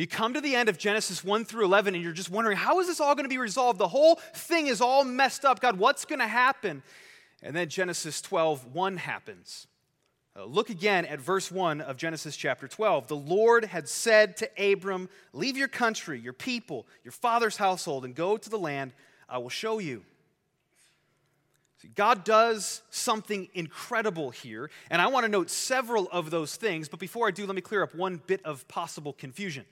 You 0.00 0.06
come 0.06 0.32
to 0.32 0.40
the 0.40 0.54
end 0.54 0.70
of 0.70 0.78
Genesis 0.78 1.22
1 1.22 1.44
through 1.44 1.66
11 1.66 1.94
and 1.94 2.02
you're 2.02 2.14
just 2.14 2.30
wondering, 2.30 2.56
how 2.56 2.80
is 2.80 2.86
this 2.86 3.02
all 3.02 3.14
going 3.14 3.26
to 3.26 3.28
be 3.28 3.36
resolved? 3.36 3.78
The 3.78 3.88
whole 3.88 4.14
thing 4.34 4.68
is 4.68 4.80
all 4.80 5.04
messed 5.04 5.44
up. 5.44 5.60
God, 5.60 5.78
what's 5.78 6.06
going 6.06 6.20
to 6.20 6.26
happen? 6.26 6.82
And 7.42 7.54
then 7.54 7.68
Genesis 7.68 8.22
12, 8.22 8.74
1 8.74 8.96
happens. 8.96 9.66
Uh, 10.34 10.46
look 10.46 10.70
again 10.70 11.04
at 11.04 11.20
verse 11.20 11.52
1 11.52 11.82
of 11.82 11.98
Genesis 11.98 12.34
chapter 12.34 12.66
12. 12.66 13.08
The 13.08 13.16
Lord 13.16 13.66
had 13.66 13.90
said 13.90 14.38
to 14.38 14.72
Abram, 14.72 15.10
Leave 15.34 15.58
your 15.58 15.68
country, 15.68 16.18
your 16.18 16.32
people, 16.32 16.86
your 17.04 17.12
father's 17.12 17.58
household, 17.58 18.06
and 18.06 18.14
go 18.14 18.38
to 18.38 18.48
the 18.48 18.58
land 18.58 18.94
I 19.28 19.36
will 19.36 19.50
show 19.50 19.80
you. 19.80 20.02
See, 21.82 21.88
God 21.94 22.24
does 22.24 22.80
something 22.88 23.48
incredible 23.52 24.30
here, 24.30 24.70
and 24.88 25.02
I 25.02 25.08
want 25.08 25.26
to 25.26 25.30
note 25.30 25.50
several 25.50 26.08
of 26.10 26.30
those 26.30 26.56
things, 26.56 26.88
but 26.88 27.00
before 27.00 27.28
I 27.28 27.32
do, 27.32 27.44
let 27.44 27.54
me 27.54 27.60
clear 27.60 27.82
up 27.82 27.94
one 27.94 28.22
bit 28.26 28.42
of 28.46 28.66
possible 28.66 29.12
confusion. 29.12 29.66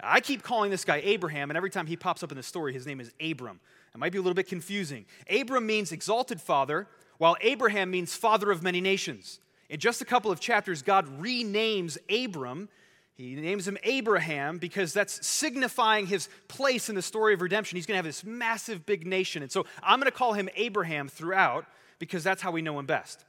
I 0.00 0.20
keep 0.20 0.42
calling 0.42 0.70
this 0.70 0.84
guy 0.84 1.00
Abraham, 1.04 1.50
and 1.50 1.56
every 1.56 1.70
time 1.70 1.86
he 1.86 1.96
pops 1.96 2.22
up 2.22 2.30
in 2.30 2.36
the 2.36 2.42
story, 2.42 2.72
his 2.72 2.86
name 2.86 3.00
is 3.00 3.12
Abram. 3.20 3.60
It 3.94 3.98
might 3.98 4.12
be 4.12 4.18
a 4.18 4.22
little 4.22 4.34
bit 4.34 4.48
confusing. 4.48 5.06
Abram 5.28 5.66
means 5.66 5.90
exalted 5.90 6.40
father, 6.40 6.86
while 7.18 7.36
Abraham 7.40 7.90
means 7.90 8.14
father 8.14 8.50
of 8.50 8.62
many 8.62 8.80
nations. 8.80 9.40
In 9.68 9.80
just 9.80 10.00
a 10.00 10.04
couple 10.04 10.30
of 10.30 10.40
chapters, 10.40 10.82
God 10.82 11.20
renames 11.20 11.98
Abram. 12.08 12.68
He 13.14 13.34
names 13.34 13.66
him 13.66 13.76
Abraham 13.82 14.58
because 14.58 14.92
that's 14.92 15.26
signifying 15.26 16.06
his 16.06 16.28
place 16.46 16.88
in 16.88 16.94
the 16.94 17.02
story 17.02 17.34
of 17.34 17.42
redemption. 17.42 17.76
He's 17.76 17.84
going 17.84 17.94
to 17.94 17.98
have 17.98 18.04
this 18.04 18.24
massive 18.24 18.86
big 18.86 19.06
nation. 19.06 19.42
And 19.42 19.50
so 19.50 19.66
I'm 19.82 19.98
going 19.98 20.10
to 20.10 20.16
call 20.16 20.32
him 20.34 20.48
Abraham 20.54 21.08
throughout 21.08 21.66
because 21.98 22.22
that's 22.22 22.40
how 22.40 22.52
we 22.52 22.62
know 22.62 22.78
him 22.78 22.86
best. 22.86 23.24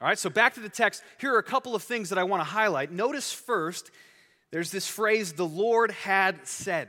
All 0.00 0.08
right, 0.08 0.18
so 0.18 0.30
back 0.30 0.54
to 0.54 0.60
the 0.60 0.68
text. 0.68 1.02
Here 1.20 1.32
are 1.34 1.38
a 1.38 1.44
couple 1.44 1.74
of 1.74 1.82
things 1.82 2.08
that 2.10 2.18
I 2.18 2.24
want 2.24 2.40
to 2.40 2.44
highlight. 2.44 2.92
Notice 2.92 3.32
first, 3.32 3.90
there's 4.50 4.70
this 4.70 4.88
phrase, 4.88 5.32
the 5.32 5.46
Lord 5.46 5.90
had 5.90 6.46
said. 6.46 6.88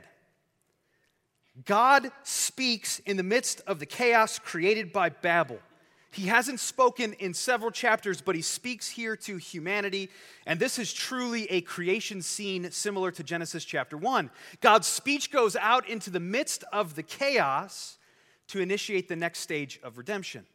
God 1.64 2.10
speaks 2.22 3.00
in 3.00 3.16
the 3.16 3.22
midst 3.22 3.60
of 3.66 3.78
the 3.80 3.86
chaos 3.86 4.38
created 4.38 4.92
by 4.92 5.10
Babel. 5.10 5.58
He 6.12 6.26
hasn't 6.26 6.58
spoken 6.58 7.12
in 7.14 7.34
several 7.34 7.70
chapters, 7.70 8.20
but 8.20 8.34
he 8.34 8.42
speaks 8.42 8.88
here 8.88 9.14
to 9.16 9.36
humanity. 9.36 10.10
And 10.44 10.58
this 10.58 10.78
is 10.78 10.92
truly 10.92 11.44
a 11.50 11.60
creation 11.60 12.20
scene 12.20 12.70
similar 12.72 13.12
to 13.12 13.22
Genesis 13.22 13.64
chapter 13.64 13.96
1. 13.96 14.30
God's 14.60 14.88
speech 14.88 15.30
goes 15.30 15.54
out 15.54 15.88
into 15.88 16.10
the 16.10 16.18
midst 16.18 16.64
of 16.72 16.96
the 16.96 17.04
chaos 17.04 17.98
to 18.48 18.60
initiate 18.60 19.08
the 19.08 19.16
next 19.16 19.40
stage 19.40 19.78
of 19.84 19.98
redemption. 19.98 20.46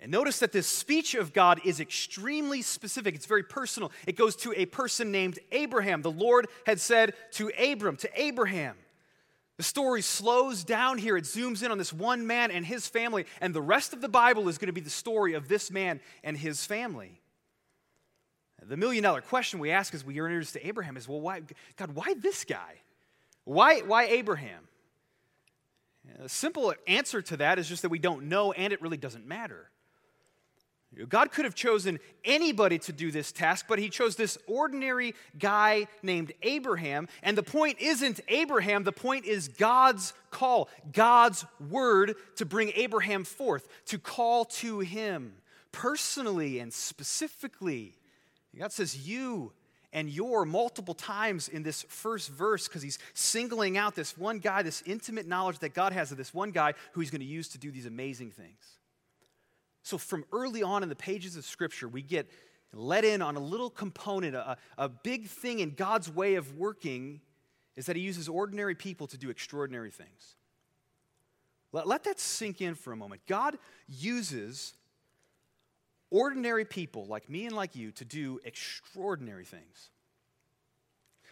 And 0.00 0.10
notice 0.10 0.38
that 0.38 0.52
this 0.52 0.66
speech 0.66 1.14
of 1.14 1.34
God 1.34 1.60
is 1.62 1.78
extremely 1.78 2.62
specific. 2.62 3.14
It's 3.14 3.26
very 3.26 3.42
personal. 3.42 3.92
It 4.06 4.16
goes 4.16 4.34
to 4.36 4.54
a 4.56 4.64
person 4.64 5.12
named 5.12 5.38
Abraham. 5.52 6.00
The 6.00 6.10
Lord 6.10 6.48
had 6.64 6.80
said 6.80 7.12
to 7.32 7.50
Abram, 7.58 7.96
to 7.98 8.10
Abraham, 8.20 8.76
the 9.58 9.62
story 9.62 10.00
slows 10.00 10.64
down 10.64 10.96
here. 10.96 11.18
It 11.18 11.24
zooms 11.24 11.62
in 11.62 11.70
on 11.70 11.76
this 11.76 11.92
one 11.92 12.26
man 12.26 12.50
and 12.50 12.64
his 12.64 12.86
family, 12.86 13.26
and 13.42 13.54
the 13.54 13.60
rest 13.60 13.92
of 13.92 14.00
the 14.00 14.08
Bible 14.08 14.48
is 14.48 14.56
going 14.56 14.68
to 14.68 14.72
be 14.72 14.80
the 14.80 14.88
story 14.88 15.34
of 15.34 15.48
this 15.48 15.70
man 15.70 16.00
and 16.24 16.34
his 16.34 16.64
family. 16.64 17.20
The 18.62 18.78
million 18.78 19.02
dollar 19.02 19.20
question 19.20 19.58
we 19.58 19.70
ask 19.70 19.92
as 19.92 20.02
we 20.02 20.18
are 20.18 20.26
introduced 20.26 20.54
to 20.54 20.66
Abraham 20.66 20.96
is 20.96 21.06
well, 21.06 21.20
why, 21.20 21.42
God, 21.76 21.94
why 21.94 22.14
this 22.14 22.44
guy? 22.44 22.80
Why, 23.44 23.80
why 23.80 24.04
Abraham? 24.04 24.66
A 26.22 26.28
simple 26.28 26.72
answer 26.86 27.20
to 27.20 27.36
that 27.36 27.58
is 27.58 27.68
just 27.68 27.82
that 27.82 27.90
we 27.90 27.98
don't 27.98 28.30
know, 28.30 28.52
and 28.52 28.72
it 28.72 28.80
really 28.80 28.96
doesn't 28.96 29.26
matter. 29.26 29.70
God 31.08 31.30
could 31.30 31.44
have 31.44 31.54
chosen 31.54 32.00
anybody 32.24 32.78
to 32.80 32.92
do 32.92 33.12
this 33.12 33.30
task, 33.30 33.66
but 33.68 33.78
he 33.78 33.88
chose 33.88 34.16
this 34.16 34.36
ordinary 34.48 35.14
guy 35.38 35.86
named 36.02 36.32
Abraham. 36.42 37.08
And 37.22 37.38
the 37.38 37.44
point 37.44 37.80
isn't 37.80 38.20
Abraham, 38.28 38.82
the 38.82 38.92
point 38.92 39.24
is 39.24 39.48
God's 39.48 40.12
call, 40.30 40.68
God's 40.92 41.44
word 41.70 42.16
to 42.36 42.44
bring 42.44 42.72
Abraham 42.74 43.22
forth, 43.22 43.68
to 43.86 43.98
call 43.98 44.44
to 44.46 44.80
him 44.80 45.34
personally 45.70 46.58
and 46.58 46.72
specifically. 46.72 47.96
God 48.58 48.72
says, 48.72 49.06
You 49.06 49.52
and 49.92 50.10
your 50.10 50.44
multiple 50.44 50.94
times 50.94 51.48
in 51.48 51.62
this 51.62 51.82
first 51.88 52.30
verse 52.30 52.66
because 52.66 52.82
he's 52.82 52.98
singling 53.14 53.78
out 53.78 53.94
this 53.94 54.18
one 54.18 54.40
guy, 54.40 54.62
this 54.62 54.82
intimate 54.86 55.26
knowledge 55.26 55.60
that 55.60 55.74
God 55.74 55.92
has 55.92 56.10
of 56.10 56.18
this 56.18 56.34
one 56.34 56.50
guy 56.50 56.74
who 56.92 57.00
he's 57.00 57.10
going 57.10 57.20
to 57.20 57.26
use 57.26 57.48
to 57.50 57.58
do 57.58 57.70
these 57.70 57.86
amazing 57.86 58.32
things. 58.32 58.79
So, 59.82 59.98
from 59.98 60.24
early 60.32 60.62
on 60.62 60.82
in 60.82 60.88
the 60.88 60.96
pages 60.96 61.36
of 61.36 61.44
Scripture, 61.44 61.88
we 61.88 62.02
get 62.02 62.30
let 62.72 63.04
in 63.04 63.22
on 63.22 63.36
a 63.36 63.40
little 63.40 63.70
component, 63.70 64.36
a, 64.36 64.56
a 64.78 64.88
big 64.88 65.26
thing 65.26 65.58
in 65.58 65.74
God's 65.74 66.10
way 66.10 66.36
of 66.36 66.56
working 66.56 67.20
is 67.76 67.86
that 67.86 67.96
He 67.96 68.02
uses 68.02 68.28
ordinary 68.28 68.74
people 68.74 69.06
to 69.08 69.18
do 69.18 69.30
extraordinary 69.30 69.90
things. 69.90 70.36
Let, 71.72 71.86
let 71.86 72.04
that 72.04 72.20
sink 72.20 72.60
in 72.60 72.74
for 72.74 72.92
a 72.92 72.96
moment. 72.96 73.22
God 73.26 73.58
uses 73.88 74.74
ordinary 76.10 76.64
people 76.64 77.06
like 77.06 77.30
me 77.30 77.46
and 77.46 77.54
like 77.54 77.76
you 77.76 77.92
to 77.92 78.04
do 78.04 78.40
extraordinary 78.44 79.44
things. 79.44 79.90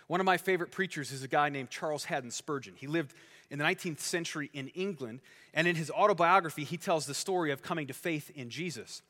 One 0.09 0.21
of 0.21 0.27
my 0.27 0.39
favorite 0.39 0.73
preachers 0.73 1.13
is 1.13 1.23
a 1.23 1.29
guy 1.29 1.49
named 1.51 1.71
Charles 1.71 2.05
Haddon 2.05 2.31
Spurgeon. 2.31 2.75
He 2.77 2.87
lived 2.87 3.15
in 3.51 3.59
the 3.59 3.65
19th 3.65 4.01
century 4.01 4.51
in 4.53 4.69
England. 4.69 5.21
And 5.55 5.67
in 5.67 5.77
his 5.77 5.91
autobiography, 5.91 6.65
he 6.65 6.77
tells 6.77 7.07
the 7.07 7.15
story 7.15 7.51
of 7.53 7.63
coming 7.63 7.87
to 7.87 7.95
faith 7.95 8.31
in 8.35 8.51
Jesus. 8.51 9.03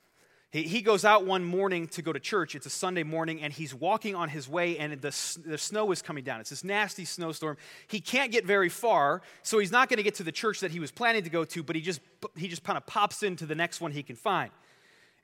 He, 0.50 0.62
he 0.62 0.80
goes 0.80 1.04
out 1.04 1.26
one 1.26 1.44
morning 1.44 1.88
to 1.88 2.02
go 2.02 2.12
to 2.12 2.20
church. 2.20 2.54
It's 2.54 2.66
a 2.66 2.70
Sunday 2.70 3.02
morning, 3.02 3.42
and 3.42 3.52
he's 3.52 3.74
walking 3.74 4.14
on 4.14 4.28
his 4.28 4.48
way, 4.48 4.78
and 4.78 4.92
the, 5.00 5.38
the 5.44 5.58
snow 5.58 5.92
is 5.92 6.00
coming 6.00 6.24
down. 6.24 6.40
It's 6.40 6.50
this 6.50 6.64
nasty 6.64 7.04
snowstorm. 7.04 7.58
He 7.86 8.00
can't 8.00 8.32
get 8.32 8.46
very 8.46 8.68
far, 8.68 9.20
so 9.42 9.58
he's 9.58 9.72
not 9.72 9.88
going 9.88 9.98
to 9.98 10.02
get 10.02 10.14
to 10.16 10.22
the 10.22 10.32
church 10.32 10.60
that 10.60 10.70
he 10.70 10.80
was 10.80 10.90
planning 10.90 11.22
to 11.24 11.30
go 11.30 11.44
to, 11.44 11.62
but 11.62 11.76
he 11.76 11.82
just, 11.82 12.00
he 12.36 12.48
just 12.48 12.64
kind 12.64 12.78
of 12.78 12.86
pops 12.86 13.22
into 13.22 13.44
the 13.44 13.54
next 13.54 13.80
one 13.80 13.92
he 13.92 14.02
can 14.02 14.16
find. 14.16 14.50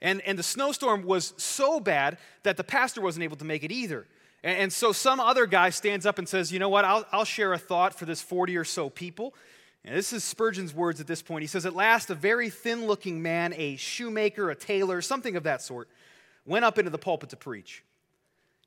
And, 0.01 0.21
and 0.21 0.37
the 0.37 0.43
snowstorm 0.43 1.03
was 1.03 1.33
so 1.37 1.79
bad 1.79 2.17
that 2.43 2.57
the 2.57 2.63
pastor 2.63 3.01
wasn't 3.01 3.23
able 3.23 3.37
to 3.37 3.45
make 3.45 3.63
it 3.63 3.71
either. 3.71 4.05
And, 4.45 4.59
and 4.59 4.73
so 4.73 4.93
some 4.93 5.19
other 5.19 5.47
guy 5.47 5.71
stands 5.71 6.05
up 6.05 6.19
and 6.19 6.29
says, 6.29 6.53
You 6.53 6.59
know 6.59 6.69
what? 6.69 6.85
I'll, 6.85 7.05
I'll 7.11 7.25
share 7.25 7.51
a 7.51 7.57
thought 7.57 7.93
for 7.97 8.05
this 8.05 8.21
40 8.21 8.55
or 8.55 8.63
so 8.63 8.89
people. 8.89 9.33
And 9.83 9.95
this 9.95 10.13
is 10.13 10.23
Spurgeon's 10.23 10.73
words 10.73 11.01
at 11.01 11.07
this 11.07 11.21
point. 11.21 11.41
He 11.41 11.47
says, 11.47 11.65
At 11.65 11.75
last, 11.75 12.09
a 12.09 12.15
very 12.15 12.49
thin 12.49 12.85
looking 12.85 13.21
man, 13.21 13.53
a 13.57 13.75
shoemaker, 13.75 14.49
a 14.49 14.55
tailor, 14.55 15.01
something 15.01 15.35
of 15.35 15.43
that 15.43 15.61
sort, 15.61 15.89
went 16.45 16.63
up 16.63 16.77
into 16.77 16.91
the 16.91 16.97
pulpit 16.97 17.31
to 17.31 17.35
preach. 17.35 17.83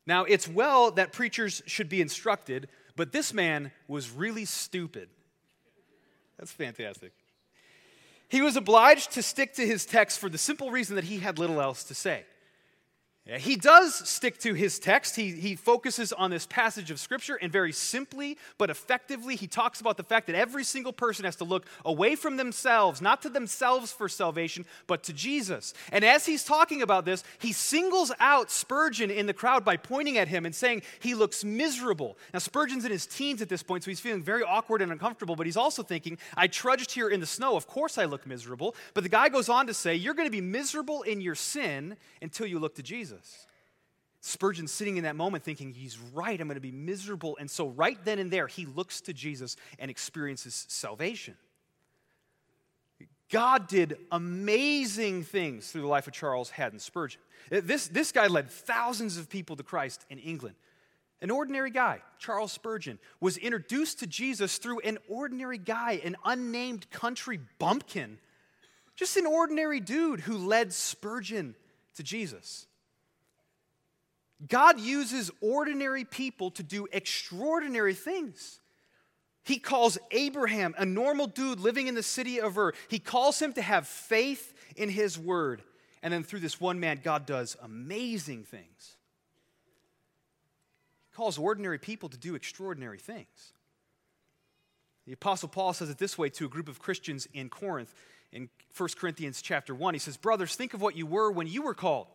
Now, 0.05 0.25
it's 0.25 0.49
well 0.49 0.91
that 0.93 1.13
preachers 1.13 1.63
should 1.67 1.89
be 1.89 2.01
instructed, 2.01 2.69
but 2.97 3.13
this 3.13 3.33
man 3.33 3.71
was 3.87 4.11
really 4.11 4.47
stupid. 4.47 5.09
That's 6.39 6.51
fantastic. 6.51 7.13
He 8.29 8.41
was 8.41 8.57
obliged 8.57 9.13
to 9.13 9.23
stick 9.23 9.55
to 9.55 9.67
his 9.67 9.87
text 9.87 10.19
for 10.19 10.29
the 10.29 10.39
simple 10.39 10.71
reason 10.71 10.97
that 10.97 11.05
he 11.05 11.19
had 11.19 11.39
little 11.39 11.61
else 11.61 11.85
to 11.85 11.95
say. 11.95 12.25
He 13.37 13.57
does 13.57 13.95
stick 14.09 14.39
to 14.39 14.55
his 14.55 14.79
text. 14.79 15.15
He, 15.15 15.33
he 15.33 15.55
focuses 15.55 16.15
on 16.15 16.31
this 16.31 16.47
passage 16.47 16.91
of 16.91 16.99
Scripture, 16.99 17.37
and 17.37 17.53
very 17.53 17.73
simply 17.73 18.39
but 18.57 18.71
effectively, 18.71 19.37
he 19.37 19.47
talks 19.47 19.81
about 19.81 19.97
the 19.97 20.03
fact 20.03 20.27
that 20.29 20.37
every 20.37 20.65
single 20.65 20.93
person 20.93 21.27
has 21.27 21.37
to 21.37 21.45
look 21.45 21.67
away 21.85 22.17
from 22.17 22.37
themselves, 22.37 23.03
not 23.03 23.21
to 23.23 23.29
themselves 23.29 23.93
for 23.93 24.09
salvation, 24.09 24.65
but 24.87 25.03
to 25.05 25.13
Jesus. 25.13 25.75
And 25.93 26.05
as 26.05 26.25
he's 26.25 26.43
talking 26.43 26.81
about 26.81 27.05
this, 27.05 27.23
he 27.39 27.53
singles 27.53 28.13
out 28.19 28.51
Spurgeon 28.51 29.11
in 29.11 29.27
the 29.27 29.35
crowd 29.35 29.65
by 29.65 29.77
pointing 29.77 30.17
at 30.17 30.29
him 30.29 30.47
and 30.47 30.55
saying 30.55 30.83
he 31.01 31.15
looks 31.15 31.45
miserable. 31.45 32.17
Now, 32.33 32.39
Spurgeon's 32.39 32.85
in 32.85 32.91
his 32.91 33.07
teens 33.07 33.43
at 33.43 33.49
this 33.49 33.63
point, 33.63 33.85
so 33.85 33.91
he's 33.91 34.01
feeling 34.01 34.23
very 34.23 34.43
awkward 34.43 34.81
and 34.81 34.91
uncomfortable, 34.91 35.37
but 35.37 35.47
he's 35.47 35.57
also 35.57 35.83
thinking, 35.83 36.17
I 36.37 36.47
trudged 36.47 36.93
here 36.93 37.09
in 37.09 37.21
the 37.21 37.27
snow. 37.27 37.57
Of 37.57 37.67
course 37.67 37.99
I 37.99 38.07
look 38.07 38.27
miserable. 38.27 38.75
But 38.95 39.03
the 39.03 39.11
guy 39.11 39.29
goes 39.29 39.49
on 39.49 39.67
to 39.67 39.75
say, 39.75 39.95
You're 39.95 40.15
going 40.15 40.27
to 40.27 40.33
be 40.33 40.41
miserable 40.41 41.03
in 41.03 41.21
your 41.21 41.35
sin 41.35 41.97
until 42.23 42.47
you 42.47 42.59
look 42.59 42.75
to 42.77 42.83
Jesus. 42.83 43.18
Spurgeon's 44.21 44.73
sitting 44.73 44.97
in 44.97 45.05
that 45.05 45.17
moment 45.17 45.45
thinking, 45.45 45.73
he's 45.73 45.99
right, 45.99 46.41
I'm 46.41 46.49
going 46.49 46.57
to 46.57 46.61
be 46.61 46.73
miserable. 46.73 47.37
And 47.39 47.51
so, 47.51 47.69
right 47.69 47.99
then 48.05 48.19
and 48.19 48.31
there, 48.31 48.47
he 48.47 48.67
looks 48.67 49.01
to 49.03 49.13
Jesus 49.13 49.57
and 49.79 49.91
experiences 49.91 50.67
salvation. 50.69 51.37
God 53.31 53.69
did 53.69 53.99
amazing 54.11 55.23
things 55.23 55.71
through 55.71 55.83
the 55.83 55.89
life 55.89 56.07
of 56.07 56.15
Charles 56.15 56.51
Haddon 56.51 56.79
Spurgeon. 56.79 57.21
Uh, 57.53 57.61
this, 57.63 57.89
this 57.89 58.11
guy 58.11 58.27
led 58.27 58.51
thousands 58.51 59.19
of 59.19 59.29
people 59.29 59.57
to 59.57 59.63
Christ 59.63 60.05
in 60.09 60.19
England. 60.19 60.57
An 61.21 61.31
ordinary 61.31 61.71
guy, 61.71 62.01
Charles 62.19 62.53
Spurgeon, 62.53 62.99
was 63.21 63.37
introduced 63.37 63.99
to 64.01 64.07
Jesus 64.07 64.59
through 64.59 64.81
an 64.81 64.99
ordinary 65.09 65.59
guy, 65.59 66.01
an 66.05 66.17
unnamed 66.25 66.89
country 66.91 67.41
bumpkin, 67.59 68.19
just 68.95 69.17
an 69.17 69.27
ordinary 69.27 69.81
dude 69.81 70.21
who 70.21 70.39
led 70.39 70.73
Spurgeon 70.73 71.55
to 71.97 72.03
Jesus. 72.03 72.68
God 74.47 74.78
uses 74.78 75.30
ordinary 75.40 76.04
people 76.04 76.50
to 76.52 76.62
do 76.62 76.87
extraordinary 76.92 77.95
things. 77.95 78.61
He 79.42 79.59
calls 79.59 79.99
Abraham, 80.11 80.75
a 80.78 80.85
normal 80.85 81.26
dude 81.26 81.59
living 81.59 81.88
in 81.88 81.95
the 81.95 82.02
city 82.02 82.40
of 82.40 82.59
Ur, 82.59 82.73
he 82.88 82.99
calls 82.99 83.40
him 83.40 83.52
to 83.54 83.62
have 83.62 83.88
faith 83.88 84.52
in 84.76 84.90
his 84.90 85.18
word. 85.18 85.62
And 86.02 86.12
then 86.12 86.23
through 86.23 86.40
this 86.40 86.61
one 86.61 86.78
man, 86.78 87.00
God 87.02 87.26
does 87.26 87.57
amazing 87.62 88.45
things. 88.45 88.97
He 91.11 91.16
calls 91.16 91.38
ordinary 91.38 91.78
people 91.78 92.09
to 92.11 92.18
do 92.18 92.35
extraordinary 92.35 92.99
things. 92.99 93.54
The 95.07 95.14
apostle 95.14 95.49
Paul 95.49 95.73
says 95.73 95.88
it 95.88 95.99
this 95.99 96.18
way 96.18 96.28
to 96.28 96.45
a 96.45 96.49
group 96.49 96.68
of 96.68 96.78
Christians 96.78 97.26
in 97.33 97.49
Corinth 97.49 97.95
in 98.30 98.50
1 98.76 98.88
Corinthians 98.97 99.40
chapter 99.40 99.75
1. 99.75 99.95
He 99.95 99.99
says, 99.99 100.18
"Brothers, 100.18 100.54
think 100.54 100.75
of 100.75 100.83
what 100.83 100.95
you 100.95 101.07
were 101.07 101.33
when 101.33 101.47
you 101.47 101.62
were 101.62 101.75
called. 101.75 102.09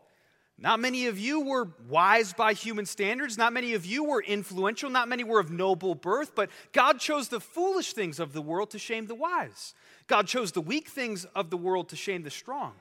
Not 0.58 0.80
many 0.80 1.08
of 1.08 1.18
you 1.18 1.42
were 1.42 1.70
wise 1.90 2.34
by 2.34 2.54
human 2.54 2.86
standards. 2.86 3.38
Not 3.38 3.54
many 3.54 3.74
of 3.74 3.86
you 3.86 4.04
were 4.04 4.22
influential. 4.22 4.90
Not 4.90 5.10
many 5.10 5.24
were 5.24 5.40
of 5.40 5.52
noble 5.52 5.96
birth. 5.96 6.36
But 6.36 6.50
God 6.72 7.00
chose 7.00 7.30
the 7.30 7.40
foolish 7.40 7.94
things 7.94 8.20
of 8.20 8.34
the 8.34 8.42
world 8.42 8.72
to 8.72 8.80
shame 8.80 9.08
the 9.08 9.16
wise. 9.16 9.74
God 10.08 10.28
chose 10.28 10.52
the 10.52 10.62
weak 10.62 10.88
things 10.88 11.26
of 11.36 11.50
the 11.50 11.58
world 11.58 11.90
to 11.90 11.96
shame 11.96 12.24
the 12.24 12.30
strong. 12.30 12.74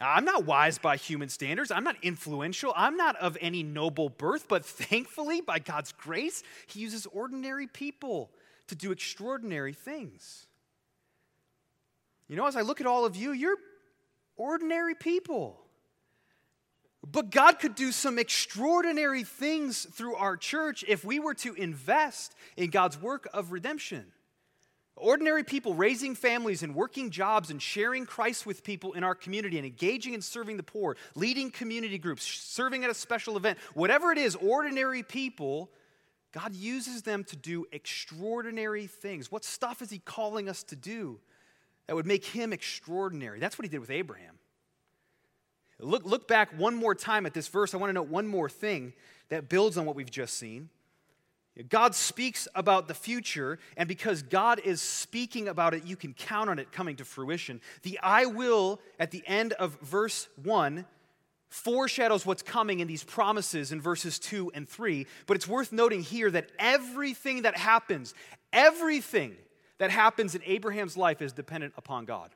Now, 0.00 0.12
I'm 0.12 0.24
not 0.24 0.44
wise 0.44 0.78
by 0.78 0.96
human 0.96 1.28
standards. 1.28 1.70
I'm 1.70 1.84
not 1.84 1.96
influential. 2.02 2.72
I'm 2.76 2.96
not 2.96 3.16
of 3.16 3.38
any 3.40 3.62
noble 3.62 4.10
birth. 4.10 4.46
But 4.48 4.64
thankfully, 4.64 5.40
by 5.40 5.58
God's 5.58 5.92
grace, 5.92 6.42
He 6.66 6.80
uses 6.80 7.06
ordinary 7.06 7.66
people 7.66 8.30
to 8.66 8.74
do 8.74 8.90
extraordinary 8.90 9.72
things. 9.72 10.46
You 12.28 12.36
know, 12.36 12.46
as 12.46 12.56
I 12.56 12.62
look 12.62 12.80
at 12.80 12.86
all 12.86 13.04
of 13.04 13.14
you, 13.14 13.30
you're 13.32 13.56
ordinary 14.36 14.96
people. 14.96 15.60
But 17.10 17.30
God 17.30 17.60
could 17.60 17.76
do 17.76 17.92
some 17.92 18.18
extraordinary 18.18 19.22
things 19.22 19.86
through 19.92 20.16
our 20.16 20.36
church 20.36 20.84
if 20.88 21.04
we 21.04 21.20
were 21.20 21.34
to 21.34 21.54
invest 21.54 22.34
in 22.56 22.70
God's 22.70 23.00
work 23.00 23.28
of 23.32 23.52
redemption. 23.52 24.06
Ordinary 24.96 25.44
people 25.44 25.74
raising 25.74 26.14
families 26.14 26.62
and 26.62 26.74
working 26.74 27.10
jobs 27.10 27.50
and 27.50 27.60
sharing 27.60 28.06
Christ 28.06 28.46
with 28.46 28.64
people 28.64 28.94
in 28.94 29.04
our 29.04 29.14
community 29.14 29.58
and 29.58 29.66
engaging 29.66 30.14
in 30.14 30.22
serving 30.22 30.56
the 30.56 30.62
poor, 30.62 30.96
leading 31.14 31.50
community 31.50 31.98
groups, 31.98 32.24
serving 32.24 32.82
at 32.82 32.90
a 32.90 32.94
special 32.94 33.36
event, 33.36 33.58
whatever 33.74 34.10
it 34.10 34.18
is, 34.18 34.34
ordinary 34.36 35.02
people, 35.02 35.70
God 36.32 36.54
uses 36.54 37.02
them 37.02 37.24
to 37.24 37.36
do 37.36 37.66
extraordinary 37.72 38.86
things. 38.86 39.30
What 39.30 39.44
stuff 39.44 39.80
is 39.80 39.90
He 39.90 39.98
calling 39.98 40.48
us 40.48 40.62
to 40.64 40.76
do 40.76 41.20
that 41.86 41.94
would 41.94 42.06
make 42.06 42.24
Him 42.24 42.52
extraordinary? 42.52 43.38
That's 43.38 43.58
what 43.58 43.64
He 43.64 43.70
did 43.70 43.80
with 43.80 43.90
Abraham. 43.90 44.38
Look, 45.78 46.04
look 46.04 46.26
back 46.26 46.50
one 46.58 46.74
more 46.74 46.94
time 46.94 47.26
at 47.26 47.34
this 47.34 47.48
verse. 47.48 47.74
I 47.74 47.76
want 47.76 47.90
to 47.90 47.94
note 47.94 48.08
one 48.08 48.26
more 48.26 48.48
thing 48.48 48.92
that 49.28 49.48
builds 49.48 49.76
on 49.76 49.84
what 49.84 49.96
we've 49.96 50.10
just 50.10 50.36
seen. 50.38 50.70
God 51.70 51.94
speaks 51.94 52.46
about 52.54 52.86
the 52.86 52.94
future, 52.94 53.58
and 53.76 53.88
because 53.88 54.22
God 54.22 54.60
is 54.62 54.82
speaking 54.82 55.48
about 55.48 55.72
it, 55.72 55.84
you 55.84 55.96
can 55.96 56.12
count 56.12 56.50
on 56.50 56.58
it 56.58 56.70
coming 56.70 56.96
to 56.96 57.04
fruition. 57.04 57.62
The 57.82 57.98
I 58.02 58.26
will 58.26 58.78
at 58.98 59.10
the 59.10 59.22
end 59.26 59.54
of 59.54 59.78
verse 59.80 60.28
1 60.42 60.84
foreshadows 61.48 62.26
what's 62.26 62.42
coming 62.42 62.80
in 62.80 62.88
these 62.88 63.04
promises 63.04 63.72
in 63.72 63.80
verses 63.80 64.18
2 64.18 64.52
and 64.54 64.68
3. 64.68 65.06
But 65.26 65.36
it's 65.36 65.48
worth 65.48 65.72
noting 65.72 66.02
here 66.02 66.30
that 66.30 66.50
everything 66.58 67.42
that 67.42 67.56
happens, 67.56 68.12
everything 68.52 69.34
that 69.78 69.90
happens 69.90 70.34
in 70.34 70.42
Abraham's 70.44 70.96
life 70.96 71.22
is 71.22 71.32
dependent 71.32 71.72
upon 71.76 72.04
God. 72.04 72.30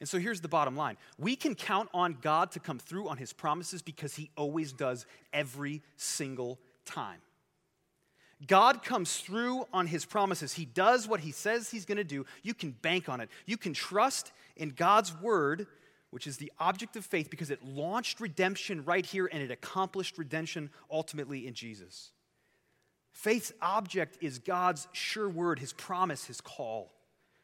And 0.00 0.08
so 0.08 0.18
here's 0.18 0.40
the 0.40 0.48
bottom 0.48 0.76
line 0.76 0.96
we 1.18 1.36
can 1.36 1.54
count 1.54 1.88
on 1.92 2.18
God 2.20 2.52
to 2.52 2.60
come 2.60 2.78
through 2.78 3.08
on 3.08 3.16
his 3.16 3.32
promises 3.32 3.82
because 3.82 4.14
he 4.14 4.30
always 4.36 4.72
does 4.72 5.06
every 5.32 5.82
single 5.96 6.58
time. 6.84 7.20
God 8.46 8.84
comes 8.84 9.16
through 9.16 9.64
on 9.72 9.88
his 9.88 10.04
promises. 10.04 10.52
He 10.52 10.64
does 10.64 11.08
what 11.08 11.20
he 11.20 11.32
says 11.32 11.70
he's 11.70 11.84
going 11.84 11.98
to 11.98 12.04
do. 12.04 12.24
You 12.42 12.54
can 12.54 12.70
bank 12.70 13.08
on 13.08 13.20
it. 13.20 13.28
You 13.46 13.56
can 13.56 13.74
trust 13.74 14.30
in 14.56 14.70
God's 14.70 15.12
word, 15.20 15.66
which 16.10 16.28
is 16.28 16.36
the 16.36 16.52
object 16.60 16.94
of 16.94 17.04
faith, 17.04 17.30
because 17.30 17.50
it 17.50 17.64
launched 17.64 18.20
redemption 18.20 18.84
right 18.84 19.04
here 19.04 19.28
and 19.30 19.42
it 19.42 19.50
accomplished 19.50 20.18
redemption 20.18 20.70
ultimately 20.88 21.48
in 21.48 21.54
Jesus. 21.54 22.12
Faith's 23.10 23.52
object 23.60 24.16
is 24.20 24.38
God's 24.38 24.86
sure 24.92 25.28
word, 25.28 25.58
his 25.58 25.72
promise, 25.72 26.26
his 26.26 26.40
call. 26.40 26.92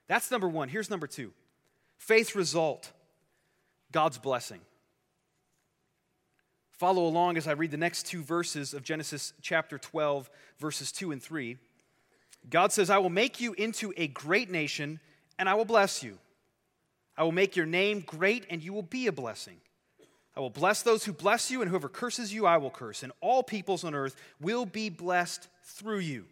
That's 0.07 0.31
number 0.31 0.49
one. 0.49 0.69
Here's 0.69 0.91
number 0.91 1.09
two 1.09 1.33
faith 2.07 2.35
result 2.35 2.93
God's 3.91 4.19
blessing. 4.19 4.61
Follow 6.73 7.07
along 7.07 7.39
as 7.39 7.47
I 7.47 7.53
read 7.53 7.71
the 7.71 7.77
next 7.79 8.07
two 8.07 8.23
verses 8.23 8.75
of 8.75 8.83
Genesis 8.83 9.33
chapter 9.41 9.79
12, 9.79 10.29
verses 10.59 10.93
2 10.93 11.13
and 11.13 11.23
3. 11.23 11.57
God 12.51 12.73
says, 12.73 12.91
I 12.91 12.99
will 12.99 13.09
make 13.09 13.41
you 13.41 13.55
into 13.55 13.95
a 13.97 14.07
great 14.07 14.51
nation, 14.51 15.01
and 15.39 15.49
I 15.49 15.55
will 15.55 15.65
bless 15.65 16.03
you. 16.03 16.19
I 17.17 17.23
will 17.23 17.33
make 17.33 17.57
your 17.57 17.65
name 17.65 18.01
great, 18.01 18.45
and 18.51 18.63
you 18.63 18.75
will 18.75 18.83
be 18.83 19.07
a 19.07 19.13
blessing. 19.13 19.57
I 20.37 20.41
will 20.41 20.51
bless 20.51 20.83
those 20.83 21.05
who 21.05 21.13
bless 21.13 21.51
you, 21.51 21.63
and 21.63 21.71
whoever 21.71 21.89
curses 21.89 22.35
you, 22.35 22.45
I 22.45 22.59
will 22.59 22.71
curse. 22.71 23.03
And 23.03 23.13
all 23.23 23.43
peoples 23.43 23.83
on 23.83 23.95
earth 23.95 24.17
will 24.41 24.67
be 24.67 24.91
blessed 24.91 25.49
through 25.63 26.01
you. 26.01 26.27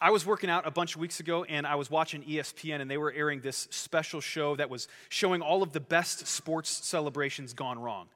I 0.00 0.10
was 0.10 0.24
working 0.24 0.48
out 0.48 0.66
a 0.66 0.70
bunch 0.70 0.94
of 0.94 1.00
weeks 1.00 1.18
ago 1.18 1.44
and 1.44 1.66
I 1.66 1.74
was 1.74 1.90
watching 1.90 2.22
ESPN 2.22 2.80
and 2.80 2.90
they 2.90 2.98
were 2.98 3.12
airing 3.12 3.40
this 3.40 3.66
special 3.70 4.20
show 4.20 4.54
that 4.56 4.70
was 4.70 4.86
showing 5.08 5.42
all 5.42 5.62
of 5.62 5.72
the 5.72 5.80
best 5.80 6.26
sports 6.26 6.70
celebrations 6.70 7.52
gone 7.52 7.78
wrong. 7.78 8.08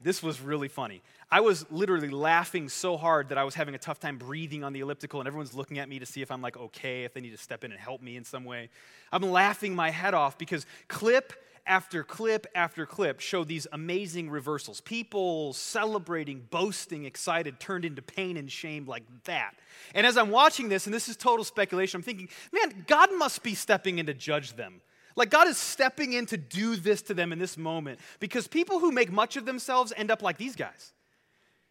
This 0.00 0.22
was 0.22 0.40
really 0.40 0.68
funny. 0.68 1.02
I 1.30 1.40
was 1.40 1.64
literally 1.70 2.10
laughing 2.10 2.68
so 2.68 2.96
hard 2.96 3.30
that 3.30 3.38
I 3.38 3.44
was 3.44 3.54
having 3.54 3.74
a 3.74 3.78
tough 3.78 3.98
time 3.98 4.18
breathing 4.18 4.62
on 4.62 4.72
the 4.72 4.80
elliptical, 4.80 5.20
and 5.20 5.26
everyone's 5.26 5.54
looking 5.54 5.78
at 5.78 5.88
me 5.88 5.98
to 5.98 6.06
see 6.06 6.22
if 6.22 6.30
I'm 6.30 6.42
like 6.42 6.56
okay, 6.56 7.04
if 7.04 7.14
they 7.14 7.20
need 7.20 7.30
to 7.30 7.38
step 7.38 7.64
in 7.64 7.72
and 7.72 7.80
help 7.80 8.02
me 8.02 8.16
in 8.16 8.24
some 8.24 8.44
way. 8.44 8.68
I'm 9.12 9.22
laughing 9.22 9.74
my 9.74 9.90
head 9.90 10.14
off 10.14 10.38
because 10.38 10.66
clip 10.88 11.32
after 11.66 12.04
clip 12.04 12.46
after 12.54 12.86
clip 12.86 13.20
showed 13.20 13.48
these 13.48 13.66
amazing 13.72 14.30
reversals. 14.30 14.80
People 14.80 15.52
celebrating, 15.52 16.46
boasting, 16.50 17.04
excited, 17.04 17.58
turned 17.58 17.84
into 17.84 18.02
pain 18.02 18.36
and 18.36 18.50
shame 18.50 18.86
like 18.86 19.02
that. 19.24 19.54
And 19.94 20.06
as 20.06 20.16
I'm 20.16 20.30
watching 20.30 20.68
this, 20.68 20.86
and 20.86 20.94
this 20.94 21.08
is 21.08 21.16
total 21.16 21.44
speculation, 21.44 21.98
I'm 21.98 22.02
thinking, 22.02 22.28
man, 22.52 22.84
God 22.86 23.10
must 23.16 23.42
be 23.42 23.54
stepping 23.54 23.98
in 23.98 24.06
to 24.06 24.14
judge 24.14 24.54
them. 24.54 24.80
Like 25.16 25.30
God 25.30 25.48
is 25.48 25.56
stepping 25.56 26.12
in 26.12 26.26
to 26.26 26.36
do 26.36 26.76
this 26.76 27.02
to 27.02 27.14
them 27.14 27.32
in 27.32 27.38
this 27.38 27.56
moment 27.56 27.98
because 28.20 28.46
people 28.46 28.78
who 28.78 28.92
make 28.92 29.10
much 29.10 29.36
of 29.36 29.46
themselves 29.46 29.92
end 29.96 30.10
up 30.10 30.22
like 30.22 30.36
these 30.36 30.54
guys. 30.54 30.92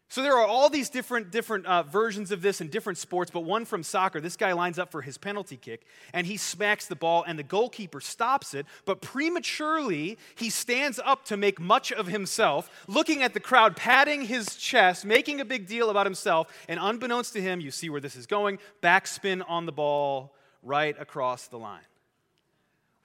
So 0.08 0.22
there 0.22 0.36
are 0.38 0.46
all 0.46 0.68
these 0.68 0.88
different 0.88 1.32
different 1.32 1.66
uh, 1.66 1.82
versions 1.82 2.30
of 2.30 2.40
this 2.40 2.60
in 2.60 2.68
different 2.68 2.96
sports, 2.96 3.30
but 3.30 3.40
one 3.40 3.64
from 3.64 3.82
soccer. 3.82 4.20
This 4.20 4.36
guy 4.36 4.52
lines 4.52 4.78
up 4.78 4.92
for 4.92 5.02
his 5.02 5.18
penalty 5.18 5.56
kick, 5.56 5.84
and 6.12 6.26
he 6.26 6.36
smacks 6.36 6.86
the 6.86 6.94
ball, 6.94 7.24
and 7.26 7.36
the 7.36 7.42
goalkeeper 7.42 8.00
stops 8.00 8.54
it. 8.54 8.66
But 8.84 9.00
prematurely, 9.00 10.16
he 10.36 10.48
stands 10.48 11.00
up 11.04 11.24
to 11.24 11.36
make 11.36 11.58
much 11.58 11.90
of 11.90 12.06
himself, 12.06 12.70
looking 12.86 13.24
at 13.24 13.34
the 13.34 13.40
crowd, 13.40 13.74
patting 13.74 14.22
his 14.22 14.54
chest, 14.54 15.04
making 15.04 15.40
a 15.40 15.44
big 15.44 15.66
deal 15.66 15.90
about 15.90 16.06
himself. 16.06 16.52
And 16.68 16.78
unbeknownst 16.80 17.32
to 17.32 17.40
him, 17.40 17.60
you 17.60 17.72
see 17.72 17.90
where 17.90 18.00
this 18.00 18.14
is 18.14 18.26
going: 18.26 18.60
backspin 18.82 19.42
on 19.48 19.66
the 19.66 19.72
ball 19.72 20.36
right 20.62 20.94
across 21.00 21.48
the 21.48 21.58
line. 21.58 21.82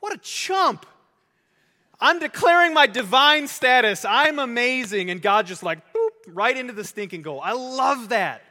What 0.01 0.13
a 0.13 0.17
chump. 0.17 0.85
I'm 2.01 2.19
declaring 2.19 2.73
my 2.73 2.87
divine 2.87 3.47
status. 3.47 4.03
I'm 4.03 4.39
amazing. 4.39 5.09
And 5.09 5.21
God 5.21 5.47
just 5.47 5.63
like, 5.63 5.79
boop, 5.93 6.09
right 6.27 6.57
into 6.57 6.73
the 6.73 6.83
stinking 6.83 7.21
goal. 7.21 7.39
I 7.41 7.53
love 7.53 8.09
that. 8.09 8.41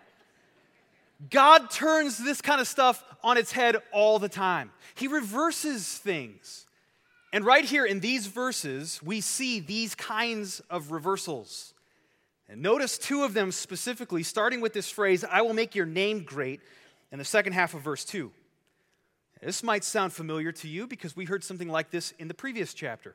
God 1.28 1.70
turns 1.70 2.16
this 2.16 2.40
kind 2.40 2.60
of 2.60 2.68
stuff 2.68 3.04
on 3.22 3.36
its 3.36 3.52
head 3.52 3.76
all 3.92 4.18
the 4.18 4.28
time. 4.28 4.70
He 4.94 5.08
reverses 5.08 5.98
things. 5.98 6.66
And 7.32 7.44
right 7.44 7.64
here 7.64 7.84
in 7.84 8.00
these 8.00 8.26
verses, 8.26 9.00
we 9.02 9.20
see 9.20 9.60
these 9.60 9.94
kinds 9.94 10.60
of 10.70 10.92
reversals. 10.92 11.74
And 12.48 12.62
notice 12.62 12.96
two 12.98 13.22
of 13.22 13.34
them 13.34 13.52
specifically, 13.52 14.22
starting 14.22 14.60
with 14.60 14.72
this 14.72 14.90
phrase, 14.90 15.24
I 15.24 15.42
will 15.42 15.52
make 15.52 15.74
your 15.74 15.86
name 15.86 16.22
great, 16.22 16.60
in 17.12 17.18
the 17.18 17.24
second 17.24 17.52
half 17.52 17.74
of 17.74 17.82
verse 17.82 18.04
2. 18.04 18.30
This 19.42 19.62
might 19.62 19.84
sound 19.84 20.12
familiar 20.12 20.52
to 20.52 20.68
you 20.68 20.86
because 20.86 21.16
we 21.16 21.24
heard 21.24 21.42
something 21.42 21.68
like 21.68 21.90
this 21.90 22.12
in 22.18 22.28
the 22.28 22.34
previous 22.34 22.74
chapter. 22.74 23.14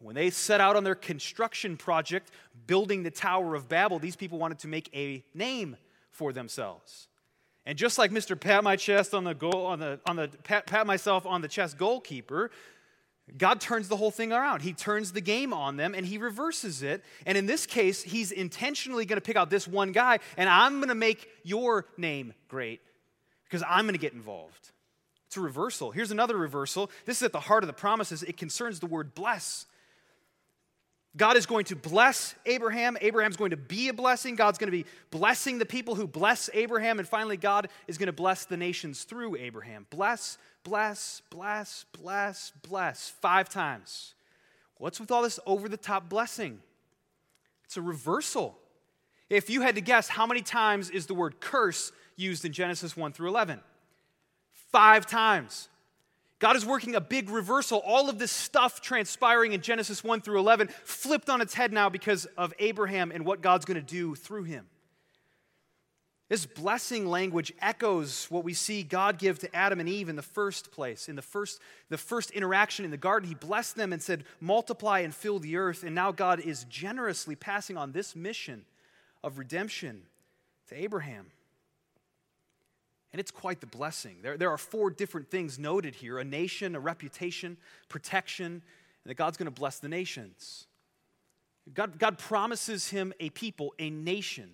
When 0.00 0.14
they 0.14 0.30
set 0.30 0.60
out 0.60 0.76
on 0.76 0.84
their 0.84 0.94
construction 0.94 1.76
project, 1.76 2.30
building 2.66 3.02
the 3.02 3.10
Tower 3.10 3.54
of 3.54 3.68
Babel, 3.68 3.98
these 3.98 4.16
people 4.16 4.38
wanted 4.38 4.60
to 4.60 4.68
make 4.68 4.90
a 4.94 5.24
name 5.34 5.76
for 6.10 6.32
themselves. 6.32 7.08
And 7.66 7.76
just 7.76 7.98
like 7.98 8.10
Mr. 8.10 8.38
Pat 8.38 8.64
my 8.64 8.76
chest 8.76 9.12
on 9.12 9.24
the 9.24 9.34
goal, 9.34 9.66
on 9.66 9.78
the, 9.78 10.00
on 10.06 10.16
the 10.16 10.28
pat, 10.42 10.66
pat 10.66 10.86
myself 10.86 11.26
on 11.26 11.42
the 11.42 11.48
chest 11.48 11.76
goalkeeper, 11.78 12.50
God 13.36 13.60
turns 13.60 13.88
the 13.88 13.96
whole 13.96 14.10
thing 14.10 14.32
around. 14.32 14.62
He 14.62 14.72
turns 14.72 15.12
the 15.12 15.20
game 15.20 15.52
on 15.52 15.76
them 15.76 15.94
and 15.94 16.06
he 16.06 16.16
reverses 16.16 16.82
it. 16.82 17.04
And 17.26 17.36
in 17.36 17.46
this 17.46 17.66
case, 17.66 18.02
he's 18.02 18.32
intentionally 18.32 19.04
going 19.04 19.18
to 19.18 19.20
pick 19.20 19.36
out 19.36 19.50
this 19.50 19.68
one 19.68 19.92
guy, 19.92 20.20
and 20.36 20.48
I'm 20.48 20.76
going 20.76 20.88
to 20.88 20.94
make 20.94 21.28
your 21.44 21.86
name 21.96 22.32
great 22.48 22.80
because 23.44 23.62
I'm 23.68 23.84
going 23.84 23.94
to 23.94 24.00
get 24.00 24.14
involved. 24.14 24.70
It's 25.28 25.36
a 25.36 25.40
reversal. 25.42 25.90
Here's 25.90 26.10
another 26.10 26.38
reversal. 26.38 26.90
This 27.04 27.18
is 27.18 27.22
at 27.22 27.32
the 27.32 27.40
heart 27.40 27.62
of 27.62 27.66
the 27.66 27.74
promises. 27.74 28.22
It 28.22 28.38
concerns 28.38 28.80
the 28.80 28.86
word 28.86 29.14
bless. 29.14 29.66
God 31.18 31.36
is 31.36 31.44
going 31.44 31.66
to 31.66 31.76
bless 31.76 32.34
Abraham. 32.46 32.96
Abraham's 33.02 33.36
going 33.36 33.50
to 33.50 33.56
be 33.58 33.88
a 33.88 33.92
blessing. 33.92 34.36
God's 34.36 34.56
going 34.56 34.68
to 34.68 34.76
be 34.76 34.86
blessing 35.10 35.58
the 35.58 35.66
people 35.66 35.96
who 35.96 36.06
bless 36.06 36.48
Abraham. 36.54 36.98
And 36.98 37.06
finally, 37.06 37.36
God 37.36 37.68
is 37.86 37.98
going 37.98 38.06
to 38.06 38.12
bless 38.12 38.46
the 38.46 38.56
nations 38.56 39.04
through 39.04 39.36
Abraham. 39.36 39.86
Bless, 39.90 40.38
bless, 40.64 41.20
bless, 41.28 41.84
bless, 41.92 42.52
bless. 42.66 43.10
Five 43.20 43.50
times. 43.50 44.14
What's 44.78 44.98
with 44.98 45.10
all 45.10 45.22
this 45.22 45.38
over 45.44 45.68
the 45.68 45.76
top 45.76 46.08
blessing? 46.08 46.60
It's 47.64 47.76
a 47.76 47.82
reversal. 47.82 48.56
If 49.28 49.50
you 49.50 49.60
had 49.60 49.74
to 49.74 49.82
guess, 49.82 50.08
how 50.08 50.24
many 50.24 50.40
times 50.40 50.88
is 50.88 51.04
the 51.04 51.14
word 51.14 51.38
curse 51.38 51.92
used 52.16 52.46
in 52.46 52.52
Genesis 52.52 52.96
1 52.96 53.12
through 53.12 53.28
11? 53.28 53.60
Five 54.70 55.06
times. 55.06 55.68
God 56.38 56.54
is 56.54 56.64
working 56.64 56.94
a 56.94 57.00
big 57.00 57.30
reversal. 57.30 57.82
All 57.84 58.08
of 58.08 58.18
this 58.18 58.30
stuff 58.30 58.80
transpiring 58.80 59.52
in 59.52 59.60
Genesis 59.60 60.04
1 60.04 60.20
through 60.20 60.38
11 60.38 60.68
flipped 60.84 61.28
on 61.28 61.40
its 61.40 61.54
head 61.54 61.72
now 61.72 61.88
because 61.88 62.26
of 62.36 62.54
Abraham 62.58 63.10
and 63.10 63.24
what 63.24 63.40
God's 63.40 63.64
going 63.64 63.80
to 63.80 63.86
do 63.86 64.14
through 64.14 64.44
him. 64.44 64.66
This 66.28 66.44
blessing 66.44 67.06
language 67.06 67.54
echoes 67.60 68.26
what 68.28 68.44
we 68.44 68.52
see 68.52 68.82
God 68.82 69.18
give 69.18 69.38
to 69.38 69.56
Adam 69.56 69.80
and 69.80 69.88
Eve 69.88 70.10
in 70.10 70.16
the 70.16 70.22
first 70.22 70.70
place. 70.70 71.08
In 71.08 71.16
the 71.16 71.22
first, 71.22 71.58
the 71.88 71.96
first 71.96 72.30
interaction 72.32 72.84
in 72.84 72.90
the 72.90 72.98
garden, 72.98 73.28
He 73.28 73.34
blessed 73.34 73.76
them 73.76 73.94
and 73.94 74.02
said, 74.02 74.24
Multiply 74.38 75.00
and 75.00 75.14
fill 75.14 75.38
the 75.38 75.56
earth. 75.56 75.84
And 75.84 75.94
now 75.94 76.12
God 76.12 76.40
is 76.40 76.64
generously 76.64 77.34
passing 77.34 77.78
on 77.78 77.92
this 77.92 78.14
mission 78.14 78.66
of 79.24 79.38
redemption 79.38 80.02
to 80.68 80.74
Abraham. 80.78 81.28
And 83.12 83.20
it's 83.20 83.30
quite 83.30 83.60
the 83.60 83.66
blessing. 83.66 84.18
There, 84.22 84.36
there 84.36 84.50
are 84.50 84.58
four 84.58 84.90
different 84.90 85.30
things 85.30 85.58
noted 85.58 85.94
here 85.94 86.18
a 86.18 86.24
nation, 86.24 86.74
a 86.74 86.80
reputation, 86.80 87.56
protection, 87.88 88.46
and 88.46 88.62
that 89.06 89.14
God's 89.14 89.36
going 89.36 89.46
to 89.46 89.50
bless 89.50 89.78
the 89.78 89.88
nations. 89.88 90.66
God, 91.72 91.98
God 91.98 92.18
promises 92.18 92.88
him 92.88 93.12
a 93.20 93.30
people, 93.30 93.74
a 93.78 93.90
nation. 93.90 94.50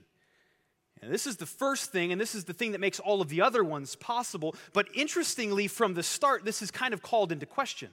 And 1.03 1.13
this 1.13 1.27
is 1.27 1.37
the 1.37 1.47
first 1.47 1.93
thing, 1.93 2.13
and 2.13 2.21
this 2.21 2.35
is 2.35 2.45
the 2.45 2.55
thing 2.55 2.73
that 2.73 2.81
makes 2.81 2.99
all 2.99 3.21
of 3.21 3.29
the 3.29 3.43
other 3.43 3.63
ones 3.63 3.95
possible. 3.97 4.55
But 4.73 4.87
interestingly, 4.95 5.69
from 5.69 5.95
the 5.95 6.03
start, 6.03 6.45
this 6.45 6.63
is 6.63 6.71
kind 6.71 6.95
of 6.95 7.03
called 7.03 7.31
into 7.31 7.47
question. 7.47 7.91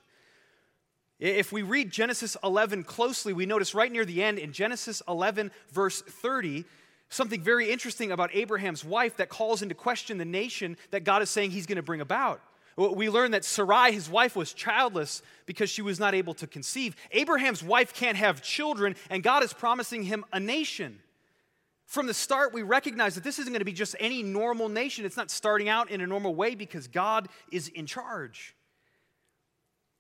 If 1.19 1.51
we 1.51 1.61
read 1.61 1.91
Genesis 1.91 2.35
11 2.43 2.83
closely, 2.83 3.33
we 3.33 3.45
notice 3.45 3.75
right 3.75 3.91
near 3.91 4.05
the 4.05 4.23
end 4.23 4.39
in 4.39 4.53
Genesis 4.53 5.03
11, 5.07 5.51
verse 5.71 6.01
30, 6.01 6.65
something 7.11 7.41
very 7.41 7.69
interesting 7.71 8.11
about 8.11 8.33
Abraham's 8.33 8.83
wife 8.83 9.17
that 9.17 9.29
calls 9.29 9.61
into 9.61 9.75
question 9.75 10.17
the 10.17 10.25
nation 10.25 10.77
that 10.89 11.03
God 11.03 11.21
is 11.21 11.29
saying 11.29 11.51
he's 11.51 11.67
going 11.67 11.75
to 11.75 11.83
bring 11.83 12.01
about. 12.01 12.41
We 12.77 13.09
learn 13.09 13.31
that 13.31 13.43
Sarai, 13.43 13.91
his 13.91 14.09
wife, 14.09 14.35
was 14.35 14.53
childless 14.53 15.21
because 15.45 15.69
she 15.69 15.81
was 15.81 15.99
not 15.99 16.15
able 16.15 16.33
to 16.35 16.47
conceive. 16.47 16.95
Abraham's 17.11 17.61
wife 17.61 17.93
can't 17.93 18.17
have 18.17 18.41
children, 18.41 18.95
and 19.09 19.21
God 19.21 19.43
is 19.43 19.51
promising 19.51 20.03
him 20.03 20.25
a 20.31 20.39
nation. 20.39 20.99
From 21.85 22.07
the 22.07 22.13
start, 22.13 22.53
we 22.53 22.61
recognize 22.61 23.15
that 23.15 23.25
this 23.25 23.39
isn't 23.39 23.51
going 23.51 23.59
to 23.59 23.65
be 23.65 23.73
just 23.73 23.97
any 23.99 24.23
normal 24.23 24.69
nation. 24.69 25.03
It's 25.03 25.17
not 25.17 25.29
starting 25.29 25.67
out 25.67 25.91
in 25.91 25.99
a 25.99 26.07
normal 26.07 26.33
way 26.33 26.55
because 26.55 26.87
God 26.87 27.27
is 27.51 27.67
in 27.67 27.85
charge. 27.85 28.55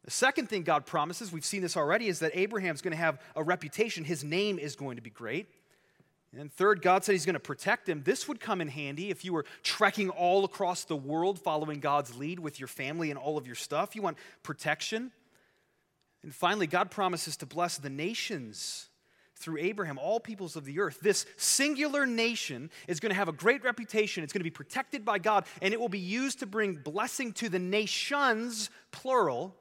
The 0.05 0.11
second 0.11 0.47
thing 0.47 0.63
God 0.63 0.85
promises, 0.85 1.31
we've 1.31 1.45
seen 1.45 1.61
this 1.61 1.75
already, 1.75 2.07
is 2.07 2.19
that 2.19 2.31
Abraham's 2.33 2.81
going 2.81 2.93
to 2.93 2.97
have 2.97 3.19
a 3.35 3.43
reputation. 3.43 4.05
His 4.05 4.23
name 4.23 4.57
is 4.57 4.77
going 4.77 4.95
to 4.95 5.01
be 5.01 5.09
great. 5.09 5.49
And 6.37 6.51
third, 6.51 6.81
God 6.81 7.03
said 7.03 7.11
He's 7.11 7.25
going 7.25 7.33
to 7.33 7.39
protect 7.39 7.89
him. 7.89 8.03
This 8.03 8.27
would 8.27 8.39
come 8.39 8.61
in 8.61 8.69
handy 8.69 9.09
if 9.09 9.25
you 9.25 9.33
were 9.33 9.45
trekking 9.63 10.09
all 10.09 10.45
across 10.45 10.85
the 10.85 10.95
world 10.95 11.39
following 11.39 11.79
God's 11.79 12.15
lead 12.15 12.39
with 12.39 12.59
your 12.59 12.67
family 12.67 13.09
and 13.09 13.19
all 13.19 13.37
of 13.37 13.45
your 13.45 13.55
stuff. 13.55 13.95
You 13.95 14.01
want 14.01 14.17
protection. 14.41 15.11
And 16.23 16.33
finally, 16.33 16.67
God 16.67 16.89
promises 16.89 17.35
to 17.37 17.45
bless 17.45 17.77
the 17.77 17.89
nations 17.89 18.87
through 19.35 19.57
Abraham, 19.57 19.97
all 19.97 20.19
peoples 20.19 20.55
of 20.55 20.65
the 20.65 20.79
earth. 20.79 20.99
This 21.01 21.25
singular 21.35 22.05
nation 22.05 22.69
is 22.87 22.99
going 22.99 23.09
to 23.09 23.15
have 23.15 23.27
a 23.27 23.33
great 23.33 23.63
reputation. 23.63 24.23
It's 24.23 24.31
going 24.31 24.41
to 24.41 24.45
be 24.45 24.51
protected 24.51 25.03
by 25.03 25.17
God, 25.17 25.45
and 25.61 25.73
it 25.73 25.79
will 25.79 25.89
be 25.89 25.99
used 25.99 26.39
to 26.39 26.45
bring 26.45 26.75
blessing 26.75 27.33
to 27.33 27.49
the 27.49 27.59
nations, 27.59 28.69
plural, 28.91 29.55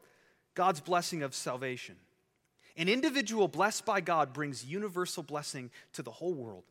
God's 0.54 0.80
blessing 0.80 1.22
of 1.22 1.34
salvation. 1.34 1.96
An 2.76 2.88
individual 2.88 3.48
blessed 3.48 3.84
by 3.84 4.00
God 4.00 4.32
brings 4.32 4.64
universal 4.64 5.22
blessing 5.22 5.70
to 5.92 6.02
the 6.02 6.10
whole 6.10 6.34
world. 6.34 6.64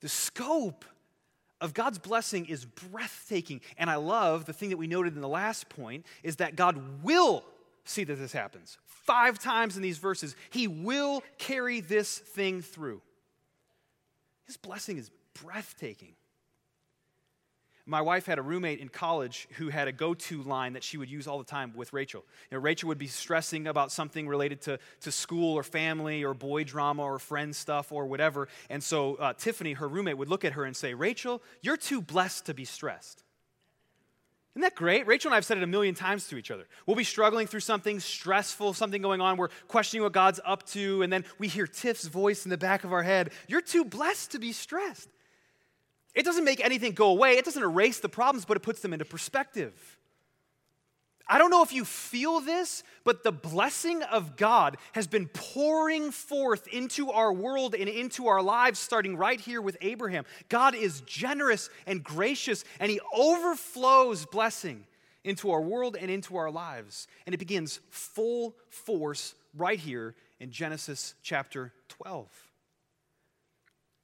The 0.00 0.08
scope 0.08 0.84
of 1.60 1.74
God's 1.74 1.98
blessing 1.98 2.46
is 2.46 2.64
breathtaking. 2.64 3.60
And 3.78 3.88
I 3.88 3.96
love 3.96 4.44
the 4.44 4.52
thing 4.52 4.70
that 4.70 4.76
we 4.76 4.86
noted 4.86 5.14
in 5.14 5.20
the 5.20 5.28
last 5.28 5.68
point 5.68 6.04
is 6.22 6.36
that 6.36 6.56
God 6.56 7.02
will 7.02 7.44
see 7.84 8.04
that 8.04 8.16
this 8.16 8.32
happens. 8.32 8.78
Five 8.84 9.38
times 9.38 9.76
in 9.76 9.82
these 9.82 9.98
verses, 9.98 10.36
He 10.50 10.66
will 10.68 11.22
carry 11.38 11.80
this 11.80 12.18
thing 12.18 12.60
through. 12.60 13.00
His 14.44 14.56
blessing 14.56 14.98
is 14.98 15.10
breathtaking. 15.42 16.14
My 17.88 18.00
wife 18.00 18.26
had 18.26 18.40
a 18.40 18.42
roommate 18.42 18.80
in 18.80 18.88
college 18.88 19.46
who 19.52 19.68
had 19.68 19.86
a 19.86 19.92
go 19.92 20.12
to 20.12 20.42
line 20.42 20.72
that 20.72 20.82
she 20.82 20.98
would 20.98 21.08
use 21.08 21.28
all 21.28 21.38
the 21.38 21.44
time 21.44 21.72
with 21.76 21.92
Rachel. 21.92 22.24
You 22.50 22.56
know, 22.56 22.62
Rachel 22.62 22.88
would 22.88 22.98
be 22.98 23.06
stressing 23.06 23.68
about 23.68 23.92
something 23.92 24.26
related 24.26 24.60
to, 24.62 24.80
to 25.02 25.12
school 25.12 25.54
or 25.54 25.62
family 25.62 26.24
or 26.24 26.34
boy 26.34 26.64
drama 26.64 27.02
or 27.02 27.20
friend 27.20 27.54
stuff 27.54 27.92
or 27.92 28.06
whatever. 28.06 28.48
And 28.70 28.82
so 28.82 29.14
uh, 29.14 29.34
Tiffany, 29.34 29.74
her 29.74 29.86
roommate, 29.86 30.18
would 30.18 30.28
look 30.28 30.44
at 30.44 30.54
her 30.54 30.64
and 30.64 30.74
say, 30.74 30.94
Rachel, 30.94 31.40
you're 31.62 31.76
too 31.76 32.02
blessed 32.02 32.46
to 32.46 32.54
be 32.54 32.64
stressed. 32.64 33.22
Isn't 34.56 34.62
that 34.62 34.74
great? 34.74 35.06
Rachel 35.06 35.28
and 35.28 35.34
I 35.34 35.36
have 35.36 35.44
said 35.44 35.58
it 35.58 35.62
a 35.62 35.68
million 35.68 35.94
times 35.94 36.26
to 36.28 36.36
each 36.36 36.50
other. 36.50 36.66
We'll 36.86 36.96
be 36.96 37.04
struggling 37.04 37.46
through 37.46 37.60
something 37.60 38.00
stressful, 38.00 38.72
something 38.72 39.00
going 39.00 39.20
on. 39.20 39.36
We're 39.36 39.50
questioning 39.68 40.02
what 40.02 40.12
God's 40.12 40.40
up 40.44 40.66
to, 40.68 41.02
and 41.02 41.12
then 41.12 41.24
we 41.38 41.46
hear 41.46 41.66
Tiff's 41.66 42.06
voice 42.06 42.46
in 42.46 42.50
the 42.50 42.56
back 42.58 42.82
of 42.82 42.92
our 42.92 43.02
head 43.04 43.30
You're 43.46 43.60
too 43.60 43.84
blessed 43.84 44.32
to 44.32 44.40
be 44.40 44.52
stressed. 44.52 45.10
It 46.16 46.24
doesn't 46.24 46.44
make 46.44 46.64
anything 46.64 46.92
go 46.92 47.10
away, 47.10 47.36
it 47.36 47.44
doesn't 47.44 47.62
erase 47.62 48.00
the 48.00 48.08
problems, 48.08 48.46
but 48.46 48.56
it 48.56 48.60
puts 48.60 48.80
them 48.80 48.92
into 48.94 49.04
perspective. 49.04 49.98
I 51.28 51.38
don't 51.38 51.50
know 51.50 51.62
if 51.62 51.72
you 51.72 51.84
feel 51.84 52.40
this, 52.40 52.84
but 53.04 53.22
the 53.22 53.32
blessing 53.32 54.02
of 54.04 54.36
God 54.36 54.76
has 54.92 55.06
been 55.06 55.26
pouring 55.26 56.12
forth 56.12 56.68
into 56.68 57.10
our 57.10 57.32
world 57.32 57.74
and 57.74 57.88
into 57.88 58.28
our 58.28 58.40
lives, 58.40 58.78
starting 58.78 59.16
right 59.16 59.40
here 59.40 59.60
with 59.60 59.76
Abraham. 59.80 60.24
God 60.48 60.74
is 60.74 61.00
generous 61.02 61.68
and 61.84 62.02
gracious, 62.02 62.64
and 62.80 62.90
He 62.90 63.00
overflows 63.12 64.24
blessing 64.24 64.84
into 65.24 65.50
our 65.50 65.60
world 65.60 65.96
and 66.00 66.10
into 66.10 66.36
our 66.36 66.50
lives. 66.50 67.08
And 67.26 67.34
it 67.34 67.38
begins 67.38 67.80
full 67.90 68.54
force 68.70 69.34
right 69.56 69.78
here 69.78 70.14
in 70.38 70.52
Genesis 70.52 71.14
chapter 71.22 71.72
12. 71.88 72.45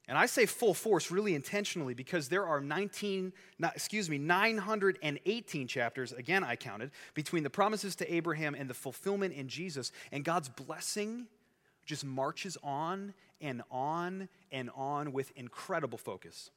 And 0.07 0.17
I 0.17 0.25
say 0.25 0.45
full 0.45 0.73
force 0.73 1.11
really 1.11 1.33
intentionally 1.33 1.93
because 1.93 2.27
there 2.27 2.45
are 2.45 2.59
19, 2.59 3.31
not, 3.57 3.75
excuse 3.75 4.09
me, 4.09 4.17
918 4.17 5.67
chapters, 5.67 6.11
again 6.11 6.43
I 6.43 6.57
counted, 6.57 6.91
between 7.13 7.43
the 7.43 7.49
promises 7.49 7.95
to 7.97 8.13
Abraham 8.13 8.53
and 8.53 8.69
the 8.69 8.73
fulfillment 8.73 9.33
in 9.33 9.47
Jesus. 9.47 9.91
And 10.11 10.25
God's 10.25 10.49
blessing 10.49 11.27
just 11.85 12.03
marches 12.03 12.57
on 12.63 13.13
and 13.39 13.61
on 13.71 14.27
and 14.51 14.69
on 14.75 15.13
with 15.13 15.31
incredible 15.37 15.97
focus. 15.97 16.51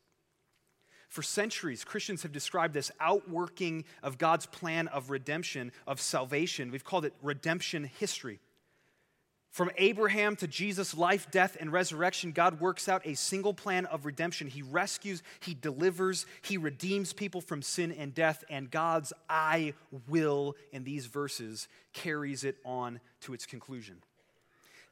For 1.08 1.22
centuries, 1.22 1.84
Christians 1.84 2.24
have 2.24 2.32
described 2.32 2.74
this 2.74 2.90
outworking 3.00 3.84
of 4.02 4.18
God's 4.18 4.46
plan 4.46 4.88
of 4.88 5.10
redemption, 5.10 5.70
of 5.86 6.00
salvation. 6.00 6.72
We've 6.72 6.84
called 6.84 7.04
it 7.04 7.14
redemption 7.22 7.84
history. 7.84 8.40
From 9.56 9.70
Abraham 9.78 10.36
to 10.36 10.46
Jesus' 10.46 10.94
life, 10.94 11.30
death, 11.30 11.56
and 11.58 11.72
resurrection, 11.72 12.32
God 12.32 12.60
works 12.60 12.90
out 12.90 13.00
a 13.06 13.14
single 13.14 13.54
plan 13.54 13.86
of 13.86 14.04
redemption. 14.04 14.48
He 14.48 14.60
rescues, 14.60 15.22
He 15.40 15.54
delivers, 15.54 16.26
He 16.42 16.58
redeems 16.58 17.14
people 17.14 17.40
from 17.40 17.62
sin 17.62 17.90
and 17.90 18.14
death, 18.14 18.44
and 18.50 18.70
God's 18.70 19.14
I 19.30 19.72
will 20.08 20.56
in 20.72 20.84
these 20.84 21.06
verses 21.06 21.68
carries 21.94 22.44
it 22.44 22.58
on 22.66 23.00
to 23.22 23.32
its 23.32 23.46
conclusion. 23.46 24.02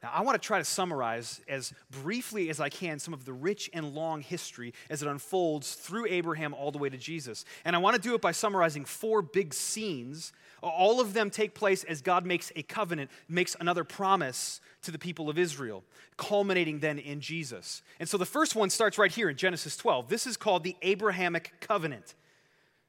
Now, 0.05 0.11
I 0.13 0.21
want 0.21 0.39
to 0.39 0.45
try 0.47 0.59
to 0.59 0.63
summarize 0.63 1.41
as 1.47 1.73
briefly 1.89 2.51
as 2.51 2.59
I 2.59 2.69
can 2.69 2.99
some 2.99 3.11
of 3.11 3.25
the 3.25 3.33
rich 3.33 3.71
and 3.73 3.95
long 3.95 4.21
history 4.21 4.71
as 4.87 5.01
it 5.01 5.07
unfolds 5.07 5.73
through 5.73 6.05
Abraham 6.05 6.53
all 6.53 6.71
the 6.71 6.77
way 6.77 6.89
to 6.89 6.97
Jesus. 6.97 7.43
And 7.65 7.75
I 7.75 7.79
want 7.79 7.95
to 7.95 8.01
do 8.01 8.13
it 8.13 8.21
by 8.21 8.31
summarizing 8.31 8.85
four 8.85 9.23
big 9.23 9.51
scenes 9.51 10.31
all 10.61 10.99
of 10.99 11.13
them 11.13 11.29
take 11.29 11.53
place 11.53 11.83
as 11.83 12.01
God 12.01 12.25
makes 12.25 12.51
a 12.55 12.63
covenant, 12.63 13.11
makes 13.27 13.55
another 13.59 13.83
promise 13.83 14.61
to 14.83 14.91
the 14.91 14.99
people 14.99 15.29
of 15.29 15.37
Israel, 15.37 15.83
culminating 16.17 16.79
then 16.79 16.99
in 16.99 17.19
Jesus. 17.19 17.81
And 17.99 18.07
so 18.07 18.17
the 18.17 18.25
first 18.25 18.55
one 18.55 18.69
starts 18.69 18.97
right 18.97 19.11
here 19.11 19.29
in 19.29 19.37
Genesis 19.37 19.75
12. 19.77 20.07
This 20.07 20.27
is 20.27 20.37
called 20.37 20.63
the 20.63 20.75
Abrahamic 20.81 21.53
covenant. 21.61 22.15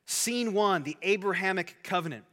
Scene 0.07 0.53
one, 0.53 0.83
the 0.83 0.97
Abrahamic 1.03 1.77
covenant. 1.83 2.25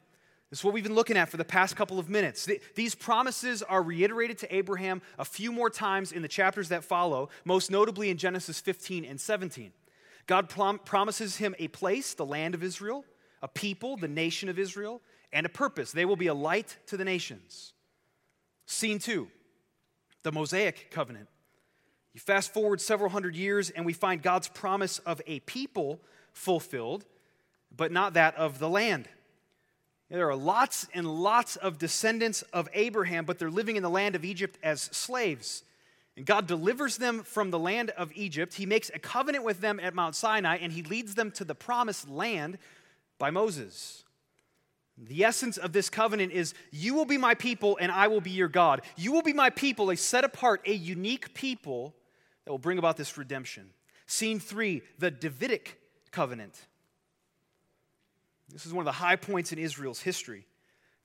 This 0.53 0.59
is 0.59 0.65
what 0.65 0.75
we've 0.75 0.83
been 0.83 0.93
looking 0.93 1.17
at 1.17 1.29
for 1.29 1.37
the 1.37 1.43
past 1.43 1.75
couple 1.75 1.97
of 1.97 2.09
minutes. 2.09 2.47
These 2.75 2.93
promises 2.93 3.63
are 3.63 3.81
reiterated 3.81 4.37
to 4.37 4.55
Abraham 4.55 5.01
a 5.17 5.25
few 5.25 5.51
more 5.51 5.71
times 5.71 6.11
in 6.11 6.21
the 6.21 6.27
chapters 6.27 6.69
that 6.69 6.83
follow, 6.83 7.29
most 7.43 7.71
notably 7.71 8.11
in 8.11 8.17
Genesis 8.17 8.61
15 8.61 9.03
and 9.03 9.19
17. 9.19 9.73
God 10.27 10.49
prom- 10.49 10.77
promises 10.77 11.37
him 11.37 11.55
a 11.57 11.69
place, 11.69 12.13
the 12.13 12.23
land 12.23 12.53
of 12.53 12.61
Israel, 12.61 13.03
a 13.41 13.47
people, 13.47 13.97
the 13.97 14.07
nation 14.07 14.47
of 14.47 14.59
Israel, 14.59 15.01
and 15.31 15.47
a 15.47 15.49
purpose. 15.49 15.91
They 15.91 16.05
will 16.05 16.15
be 16.15 16.27
a 16.27 16.35
light 16.35 16.77
to 16.85 16.97
the 16.97 17.03
nations. 17.03 17.73
Scene 18.67 18.99
two, 18.99 19.29
the 20.21 20.31
Mosaic 20.31 20.91
covenant. 20.91 21.29
You 22.13 22.19
fast 22.19 22.53
forward 22.53 22.79
several 22.79 23.09
hundred 23.09 23.35
years, 23.35 23.71
and 23.71 23.87
we 23.87 23.93
find 23.93 24.21
God's 24.21 24.49
promise 24.49 24.99
of 24.99 25.19
a 25.25 25.39
people 25.39 25.99
fulfilled, 26.31 27.05
but 27.75 27.91
not 27.91 28.13
that 28.13 28.35
of 28.35 28.59
the 28.59 28.69
land. 28.69 29.09
There 30.13 30.29
are 30.29 30.35
lots 30.35 30.87
and 30.93 31.07
lots 31.07 31.55
of 31.55 31.79
descendants 31.79 32.43
of 32.53 32.69
Abraham, 32.75 33.25
but 33.25 33.39
they're 33.39 33.49
living 33.49 33.77
in 33.77 33.81
the 33.81 33.89
land 33.89 34.13
of 34.13 34.23
Egypt 34.23 34.59
as 34.61 34.79
slaves. 34.79 35.63
And 36.15 36.23
God 36.23 36.45
delivers 36.45 36.97
them 36.97 37.23
from 37.23 37.49
the 37.49 37.57
land 37.57 37.89
of 37.89 38.11
Egypt. 38.13 38.53
He 38.53 38.67
makes 38.67 38.91
a 38.93 38.99
covenant 38.99 39.43
with 39.43 39.59
them 39.59 39.79
at 39.79 39.95
Mount 39.95 40.15
Sinai, 40.15 40.57
and 40.57 40.71
he 40.71 40.83
leads 40.83 41.15
them 41.15 41.31
to 41.31 41.43
the 41.43 41.55
promised 41.55 42.07
land 42.07 42.59
by 43.17 43.31
Moses. 43.31 44.03
The 44.99 45.23
essence 45.23 45.57
of 45.57 45.73
this 45.73 45.89
covenant 45.89 46.31
is 46.31 46.53
you 46.69 46.93
will 46.93 47.05
be 47.05 47.17
my 47.17 47.33
people 47.33 47.79
and 47.81 47.91
I 47.91 48.07
will 48.07 48.21
be 48.21 48.29
your 48.29 48.47
God. 48.47 48.83
You 48.95 49.13
will 49.13 49.23
be 49.23 49.33
my 49.33 49.49
people, 49.49 49.89
a 49.89 49.97
set 49.97 50.23
apart, 50.23 50.61
a 50.67 50.73
unique 50.73 51.33
people 51.33 51.95
that 52.45 52.51
will 52.51 52.59
bring 52.59 52.77
about 52.77 52.97
this 52.97 53.17
redemption. 53.17 53.71
Scene 54.05 54.39
three, 54.39 54.83
the 54.99 55.09
Davidic 55.09 55.81
covenant. 56.11 56.67
This 58.53 58.67
is 58.67 58.73
one 58.73 58.83
of 58.83 58.85
the 58.85 58.91
high 58.99 59.15
points 59.15 59.51
in 59.51 59.57
Israel's 59.57 60.01
history, 60.01 60.45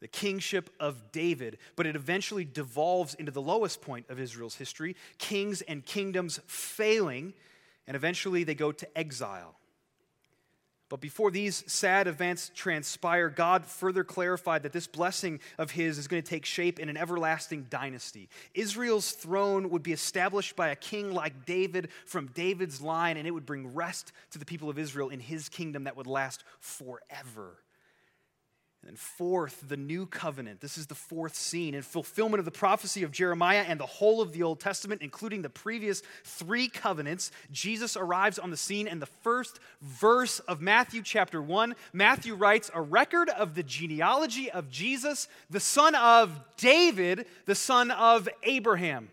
the 0.00 0.06
kingship 0.06 0.70
of 0.78 1.10
David, 1.10 1.58
but 1.74 1.86
it 1.86 1.96
eventually 1.96 2.44
devolves 2.44 3.14
into 3.14 3.32
the 3.32 3.40
lowest 3.40 3.80
point 3.80 4.06
of 4.10 4.20
Israel's 4.20 4.54
history 4.54 4.94
kings 5.16 5.62
and 5.62 5.84
kingdoms 5.84 6.38
failing, 6.46 7.32
and 7.86 7.96
eventually 7.96 8.44
they 8.44 8.54
go 8.54 8.70
to 8.70 8.98
exile. 8.98 9.57
But 10.88 11.00
before 11.00 11.30
these 11.30 11.64
sad 11.70 12.06
events 12.06 12.50
transpire, 12.54 13.28
God 13.28 13.66
further 13.66 14.04
clarified 14.04 14.62
that 14.62 14.72
this 14.72 14.86
blessing 14.86 15.40
of 15.58 15.70
His 15.70 15.98
is 15.98 16.08
going 16.08 16.22
to 16.22 16.28
take 16.28 16.46
shape 16.46 16.78
in 16.78 16.88
an 16.88 16.96
everlasting 16.96 17.66
dynasty. 17.68 18.30
Israel's 18.54 19.12
throne 19.12 19.68
would 19.70 19.82
be 19.82 19.92
established 19.92 20.56
by 20.56 20.68
a 20.68 20.76
king 20.76 21.12
like 21.12 21.44
David 21.44 21.88
from 22.06 22.28
David's 22.28 22.80
line, 22.80 23.18
and 23.18 23.26
it 23.26 23.32
would 23.32 23.46
bring 23.46 23.74
rest 23.74 24.12
to 24.30 24.38
the 24.38 24.46
people 24.46 24.70
of 24.70 24.78
Israel 24.78 25.10
in 25.10 25.20
His 25.20 25.48
kingdom 25.48 25.84
that 25.84 25.96
would 25.96 26.06
last 26.06 26.42
forever. 26.60 27.58
And 28.86 28.98
fourth, 28.98 29.64
the 29.68 29.76
new 29.76 30.06
covenant. 30.06 30.60
This 30.60 30.78
is 30.78 30.86
the 30.86 30.94
fourth 30.94 31.34
scene 31.34 31.74
in 31.74 31.82
fulfillment 31.82 32.38
of 32.38 32.44
the 32.44 32.50
prophecy 32.50 33.02
of 33.02 33.10
Jeremiah 33.10 33.64
and 33.66 33.78
the 33.78 33.84
whole 33.84 34.22
of 34.22 34.32
the 34.32 34.44
Old 34.44 34.60
Testament, 34.60 35.02
including 35.02 35.42
the 35.42 35.50
previous 35.50 36.02
three 36.24 36.68
covenants. 36.68 37.32
Jesus 37.50 37.96
arrives 37.96 38.38
on 38.38 38.50
the 38.50 38.56
scene 38.56 38.86
in 38.86 39.00
the 39.00 39.06
first 39.06 39.58
verse 39.82 40.38
of 40.40 40.62
Matthew 40.62 41.02
chapter 41.02 41.42
1. 41.42 41.74
Matthew 41.92 42.34
writes 42.34 42.70
a 42.72 42.80
record 42.80 43.28
of 43.30 43.54
the 43.54 43.64
genealogy 43.64 44.50
of 44.50 44.70
Jesus, 44.70 45.28
the 45.50 45.60
son 45.60 45.94
of 45.96 46.40
David, 46.56 47.26
the 47.46 47.56
son 47.56 47.90
of 47.90 48.28
Abraham. 48.44 49.10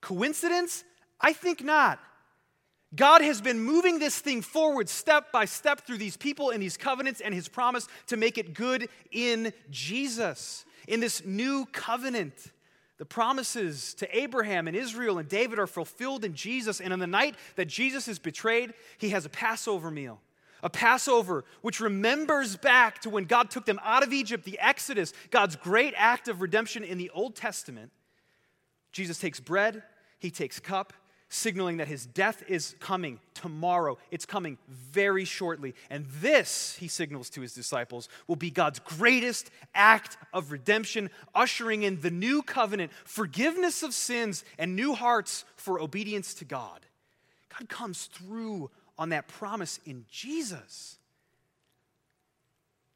Coincidence? 0.00 0.84
I 1.20 1.32
think 1.32 1.62
not. 1.62 1.98
God 2.94 3.20
has 3.20 3.40
been 3.40 3.58
moving 3.58 3.98
this 3.98 4.18
thing 4.18 4.42
forward 4.42 4.88
step 4.88 5.32
by 5.32 5.44
step 5.44 5.80
through 5.80 5.98
these 5.98 6.16
people 6.16 6.50
and 6.50 6.62
these 6.62 6.76
covenants 6.76 7.20
and 7.20 7.34
his 7.34 7.48
promise 7.48 7.88
to 8.06 8.16
make 8.16 8.38
it 8.38 8.54
good 8.54 8.88
in 9.10 9.52
Jesus, 9.70 10.64
in 10.86 11.00
this 11.00 11.24
new 11.24 11.66
covenant. 11.66 12.52
The 12.98 13.04
promises 13.04 13.92
to 13.94 14.16
Abraham 14.16 14.68
and 14.68 14.76
Israel 14.76 15.18
and 15.18 15.28
David 15.28 15.58
are 15.58 15.66
fulfilled 15.66 16.24
in 16.24 16.34
Jesus. 16.34 16.80
And 16.80 16.92
on 16.92 16.98
the 16.98 17.06
night 17.06 17.34
that 17.56 17.66
Jesus 17.66 18.08
is 18.08 18.18
betrayed, 18.18 18.72
he 18.98 19.10
has 19.10 19.26
a 19.26 19.30
Passover 19.30 19.90
meal. 19.90 20.20
A 20.62 20.70
Passover 20.70 21.44
which 21.60 21.80
remembers 21.80 22.56
back 22.56 23.00
to 23.00 23.10
when 23.10 23.24
God 23.24 23.50
took 23.50 23.66
them 23.66 23.78
out 23.84 24.02
of 24.02 24.12
Egypt, 24.12 24.44
the 24.44 24.58
Exodus, 24.58 25.12
God's 25.30 25.56
great 25.56 25.92
act 25.96 26.28
of 26.28 26.40
redemption 26.40 26.82
in 26.82 26.96
the 26.96 27.10
Old 27.10 27.36
Testament. 27.36 27.92
Jesus 28.92 29.18
takes 29.18 29.40
bread, 29.40 29.82
he 30.18 30.30
takes 30.30 30.58
cup, 30.58 30.94
signaling 31.28 31.78
that 31.78 31.88
his 31.88 32.06
death 32.06 32.42
is 32.48 32.76
coming 32.78 33.20
tomorrow. 33.34 33.98
It's 34.10 34.26
coming 34.26 34.58
very 34.68 35.24
shortly. 35.24 35.74
And 35.90 36.06
this, 36.20 36.76
he 36.76 36.88
signals 36.88 37.30
to 37.30 37.40
his 37.40 37.52
disciples, 37.52 38.08
will 38.26 38.36
be 38.36 38.50
God's 38.50 38.78
greatest 38.78 39.50
act 39.74 40.16
of 40.32 40.52
redemption, 40.52 41.10
ushering 41.34 41.82
in 41.82 42.00
the 42.00 42.10
new 42.10 42.42
covenant, 42.42 42.92
forgiveness 43.04 43.82
of 43.82 43.92
sins, 43.92 44.44
and 44.58 44.76
new 44.76 44.94
hearts 44.94 45.44
for 45.56 45.80
obedience 45.80 46.34
to 46.34 46.44
God. 46.44 46.86
God 47.58 47.68
comes 47.68 48.06
through 48.06 48.70
on 48.98 49.10
that 49.10 49.28
promise 49.28 49.80
in 49.84 50.04
Jesus. 50.10 50.98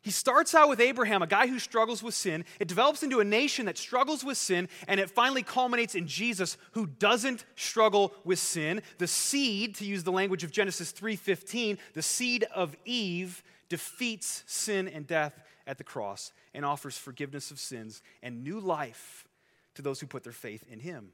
He 0.02 0.10
starts 0.10 0.54
out 0.54 0.70
with 0.70 0.80
Abraham, 0.80 1.20
a 1.20 1.26
guy 1.26 1.46
who 1.46 1.58
struggles 1.58 2.02
with 2.02 2.14
sin. 2.14 2.46
It 2.58 2.68
develops 2.68 3.02
into 3.02 3.20
a 3.20 3.24
nation 3.24 3.66
that 3.66 3.76
struggles 3.76 4.24
with 4.24 4.38
sin, 4.38 4.68
and 4.88 4.98
it 4.98 5.10
finally 5.10 5.42
culminates 5.42 5.94
in 5.94 6.06
Jesus, 6.06 6.56
who 6.72 6.86
doesn't 6.86 7.44
struggle 7.54 8.14
with 8.24 8.38
sin. 8.38 8.80
The 8.96 9.06
seed, 9.06 9.74
to 9.76 9.84
use 9.84 10.02
the 10.02 10.12
language 10.12 10.42
of 10.42 10.52
Genesis 10.52 10.90
3:15, 10.92 11.78
the 11.92 12.02
seed 12.02 12.44
of 12.44 12.76
Eve 12.86 13.42
defeats 13.68 14.42
sin 14.46 14.88
and 14.88 15.06
death 15.06 15.42
at 15.66 15.76
the 15.76 15.84
cross 15.84 16.32
and 16.54 16.64
offers 16.64 16.96
forgiveness 16.96 17.50
of 17.50 17.60
sins 17.60 18.02
and 18.22 18.42
new 18.42 18.58
life 18.58 19.28
to 19.74 19.82
those 19.82 20.00
who 20.00 20.06
put 20.06 20.24
their 20.24 20.32
faith 20.32 20.64
in 20.70 20.80
him. 20.80 21.12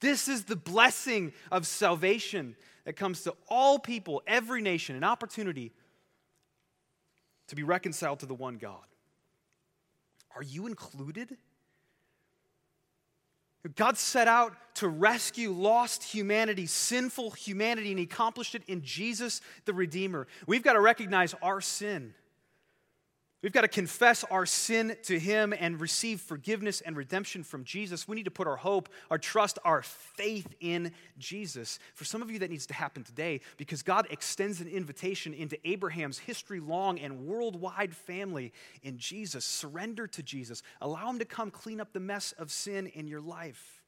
This 0.00 0.26
is 0.26 0.44
the 0.44 0.56
blessing 0.56 1.32
of 1.52 1.66
salvation 1.66 2.56
that 2.84 2.94
comes 2.94 3.22
to 3.22 3.36
all 3.48 3.78
people, 3.78 4.20
every 4.26 4.60
nation, 4.60 4.96
an 4.96 5.04
opportunity 5.04 5.72
to 7.52 7.56
be 7.56 7.64
reconciled 7.64 8.18
to 8.20 8.24
the 8.24 8.34
one 8.34 8.56
God. 8.56 8.86
Are 10.34 10.42
you 10.42 10.66
included? 10.66 11.36
God 13.76 13.98
set 13.98 14.26
out 14.26 14.54
to 14.76 14.88
rescue 14.88 15.50
lost 15.52 16.02
humanity, 16.02 16.64
sinful 16.64 17.32
humanity, 17.32 17.90
and 17.90 17.98
He 17.98 18.06
accomplished 18.06 18.54
it 18.54 18.62
in 18.68 18.80
Jesus 18.80 19.42
the 19.66 19.74
Redeemer. 19.74 20.26
We've 20.46 20.62
got 20.62 20.72
to 20.72 20.80
recognize 20.80 21.34
our 21.42 21.60
sin. 21.60 22.14
We've 23.42 23.52
got 23.52 23.62
to 23.62 23.68
confess 23.68 24.22
our 24.30 24.46
sin 24.46 24.96
to 25.02 25.18
Him 25.18 25.52
and 25.58 25.80
receive 25.80 26.20
forgiveness 26.20 26.80
and 26.80 26.96
redemption 26.96 27.42
from 27.42 27.64
Jesus. 27.64 28.06
We 28.06 28.14
need 28.14 28.26
to 28.26 28.30
put 28.30 28.46
our 28.46 28.56
hope, 28.56 28.88
our 29.10 29.18
trust, 29.18 29.58
our 29.64 29.82
faith 29.82 30.54
in 30.60 30.92
Jesus. 31.18 31.80
For 31.94 32.04
some 32.04 32.22
of 32.22 32.30
you, 32.30 32.38
that 32.38 32.50
needs 32.50 32.66
to 32.66 32.74
happen 32.74 33.02
today 33.02 33.40
because 33.56 33.82
God 33.82 34.06
extends 34.10 34.60
an 34.60 34.68
invitation 34.68 35.34
into 35.34 35.58
Abraham's 35.68 36.18
history 36.18 36.60
long 36.60 37.00
and 37.00 37.26
worldwide 37.26 37.94
family 37.96 38.52
in 38.84 38.96
Jesus. 38.96 39.44
Surrender 39.44 40.06
to 40.06 40.22
Jesus, 40.22 40.62
allow 40.80 41.10
Him 41.10 41.18
to 41.18 41.24
come 41.24 41.50
clean 41.50 41.80
up 41.80 41.92
the 41.92 42.00
mess 42.00 42.30
of 42.38 42.52
sin 42.52 42.86
in 42.86 43.08
your 43.08 43.20
life. 43.20 43.82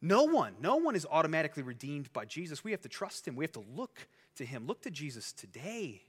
No 0.00 0.22
one, 0.22 0.54
no 0.60 0.76
one 0.76 0.96
is 0.96 1.06
automatically 1.10 1.62
redeemed 1.62 2.10
by 2.14 2.24
Jesus. 2.24 2.64
We 2.64 2.70
have 2.70 2.80
to 2.80 2.88
trust 2.88 3.28
Him, 3.28 3.36
we 3.36 3.44
have 3.44 3.52
to 3.52 3.64
look 3.74 4.08
to 4.36 4.46
Him. 4.46 4.66
Look 4.66 4.82
to 4.82 4.90
Jesus 4.90 5.32
today. 5.34 6.02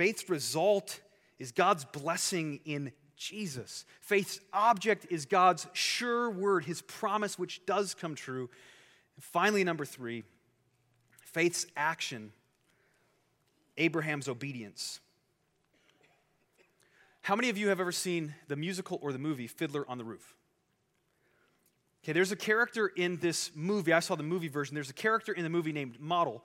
Faith's 0.00 0.30
result 0.30 0.98
is 1.38 1.52
God's 1.52 1.84
blessing 1.84 2.60
in 2.64 2.90
Jesus. 3.18 3.84
Faith's 4.00 4.40
object 4.50 5.06
is 5.10 5.26
God's 5.26 5.66
sure 5.74 6.30
word, 6.30 6.64
his 6.64 6.80
promise, 6.80 7.38
which 7.38 7.66
does 7.66 7.92
come 7.92 8.14
true. 8.14 8.48
And 9.16 9.22
finally, 9.22 9.62
number 9.62 9.84
three, 9.84 10.24
faith's 11.20 11.66
action, 11.76 12.32
Abraham's 13.76 14.26
obedience. 14.26 15.00
How 17.20 17.36
many 17.36 17.50
of 17.50 17.58
you 17.58 17.68
have 17.68 17.78
ever 17.78 17.92
seen 17.92 18.34
the 18.48 18.56
musical 18.56 18.98
or 19.02 19.12
the 19.12 19.18
movie 19.18 19.48
Fiddler 19.48 19.84
on 19.86 19.98
the 19.98 20.04
Roof? 20.04 20.34
Okay, 22.02 22.14
there's 22.14 22.32
a 22.32 22.36
character 22.36 22.86
in 22.86 23.18
this 23.18 23.50
movie. 23.54 23.92
I 23.92 24.00
saw 24.00 24.14
the 24.14 24.22
movie 24.22 24.48
version. 24.48 24.74
There's 24.74 24.88
a 24.88 24.94
character 24.94 25.34
in 25.34 25.42
the 25.42 25.50
movie 25.50 25.72
named 25.72 26.00
Motel 26.00 26.42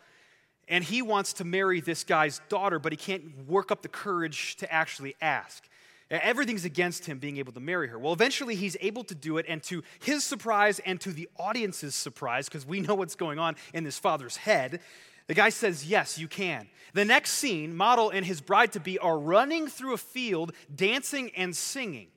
and 0.67 0.83
he 0.83 1.01
wants 1.01 1.33
to 1.33 1.43
marry 1.43 1.81
this 1.81 2.03
guy's 2.03 2.41
daughter, 2.49 2.79
but 2.79 2.91
he 2.91 2.97
can't 2.97 3.47
work 3.47 3.71
up 3.71 3.81
the 3.81 3.87
courage 3.87 4.55
to 4.57 4.71
actually 4.71 5.15
ask. 5.21 5.67
Everything's 6.11 6.65
against 6.65 7.05
him 7.05 7.17
being 7.17 7.37
able 7.37 7.51
to 7.53 7.59
marry 7.59 7.87
her. 7.87 7.97
Well, 7.97 8.13
eventually 8.13 8.55
he's 8.55 8.77
able 8.79 9.03
to 9.05 9.15
do 9.15 9.37
it, 9.37 9.45
and 9.49 9.61
to 9.63 9.83
his 9.99 10.23
surprise 10.23 10.79
and 10.79 11.01
to 11.01 11.11
the 11.11 11.27
audience's 11.37 11.95
surprise, 11.95 12.47
because 12.47 12.65
we 12.65 12.79
know 12.79 12.93
what's 12.95 13.15
going 13.15 13.39
on 13.39 13.55
in 13.73 13.83
this 13.83 13.97
father's 13.97 14.37
head, 14.37 14.81
the 15.27 15.33
guy 15.33 15.49
says, 15.49 15.85
Yes, 15.85 16.19
you 16.19 16.27
can. 16.27 16.67
The 16.93 17.05
next 17.05 17.31
scene, 17.31 17.75
Motel 17.75 18.09
and 18.09 18.25
his 18.25 18.39
bride 18.39 18.73
to 18.73 18.79
be 18.79 18.99
are 18.99 19.17
running 19.17 19.67
through 19.67 19.93
a 19.93 19.97
field, 19.97 20.53
dancing 20.73 21.31
and 21.35 21.55
singing. 21.55 22.07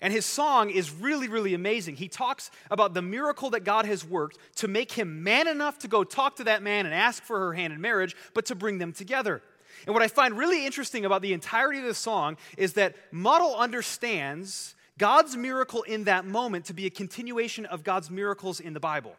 And 0.00 0.12
his 0.12 0.24
song 0.24 0.70
is 0.70 0.92
really, 0.92 1.28
really 1.28 1.54
amazing. 1.54 1.96
He 1.96 2.08
talks 2.08 2.50
about 2.70 2.94
the 2.94 3.02
miracle 3.02 3.50
that 3.50 3.64
God 3.64 3.84
has 3.86 4.04
worked 4.04 4.38
to 4.56 4.68
make 4.68 4.92
him 4.92 5.22
man 5.22 5.48
enough 5.48 5.78
to 5.80 5.88
go 5.88 6.04
talk 6.04 6.36
to 6.36 6.44
that 6.44 6.62
man 6.62 6.86
and 6.86 6.94
ask 6.94 7.22
for 7.22 7.38
her 7.38 7.52
hand 7.52 7.72
in 7.72 7.80
marriage, 7.80 8.14
but 8.34 8.46
to 8.46 8.54
bring 8.54 8.78
them 8.78 8.92
together. 8.92 9.42
And 9.86 9.94
what 9.94 10.02
I 10.02 10.08
find 10.08 10.36
really 10.36 10.66
interesting 10.66 11.04
about 11.04 11.22
the 11.22 11.32
entirety 11.32 11.78
of 11.78 11.84
the 11.84 11.94
song 11.94 12.36
is 12.56 12.74
that 12.74 12.96
Motel 13.12 13.54
understands 13.56 14.74
God's 14.98 15.36
miracle 15.36 15.82
in 15.82 16.04
that 16.04 16.26
moment 16.26 16.66
to 16.66 16.74
be 16.74 16.86
a 16.86 16.90
continuation 16.90 17.66
of 17.66 17.84
God's 17.84 18.10
miracles 18.10 18.60
in 18.60 18.72
the 18.72 18.80
Bible. 18.80 19.14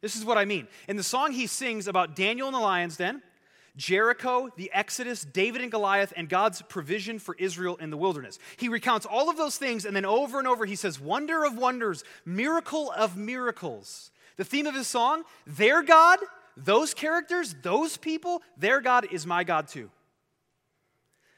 This 0.00 0.16
is 0.16 0.24
what 0.24 0.38
I 0.38 0.44
mean. 0.44 0.68
In 0.88 0.96
the 0.96 1.02
song, 1.02 1.32
he 1.32 1.46
sings 1.46 1.88
about 1.88 2.16
Daniel 2.16 2.48
in 2.48 2.54
the 2.54 2.60
lion's 2.60 2.96
den, 2.96 3.22
Jericho, 3.78 4.50
the 4.56 4.70
Exodus, 4.74 5.24
David 5.24 5.62
and 5.62 5.70
Goliath, 5.70 6.12
and 6.16 6.28
God's 6.28 6.60
provision 6.62 7.18
for 7.18 7.34
Israel 7.38 7.76
in 7.76 7.90
the 7.90 7.96
wilderness. 7.96 8.38
He 8.56 8.68
recounts 8.68 9.06
all 9.06 9.30
of 9.30 9.36
those 9.36 9.56
things, 9.56 9.86
and 9.86 9.96
then 9.96 10.04
over 10.04 10.38
and 10.38 10.48
over 10.48 10.66
he 10.66 10.76
says, 10.76 11.00
Wonder 11.00 11.44
of 11.44 11.56
wonders, 11.56 12.04
miracle 12.26 12.92
of 12.94 13.16
miracles. 13.16 14.10
The 14.36 14.44
theme 14.44 14.66
of 14.66 14.74
his 14.74 14.88
song, 14.88 15.22
their 15.46 15.82
God, 15.82 16.18
those 16.56 16.92
characters, 16.92 17.54
those 17.62 17.96
people, 17.96 18.42
their 18.56 18.80
God 18.80 19.06
is 19.12 19.24
my 19.24 19.44
God 19.44 19.68
too. 19.68 19.90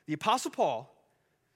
The 0.07 0.15
Apostle 0.15 0.51
Paul 0.51 0.93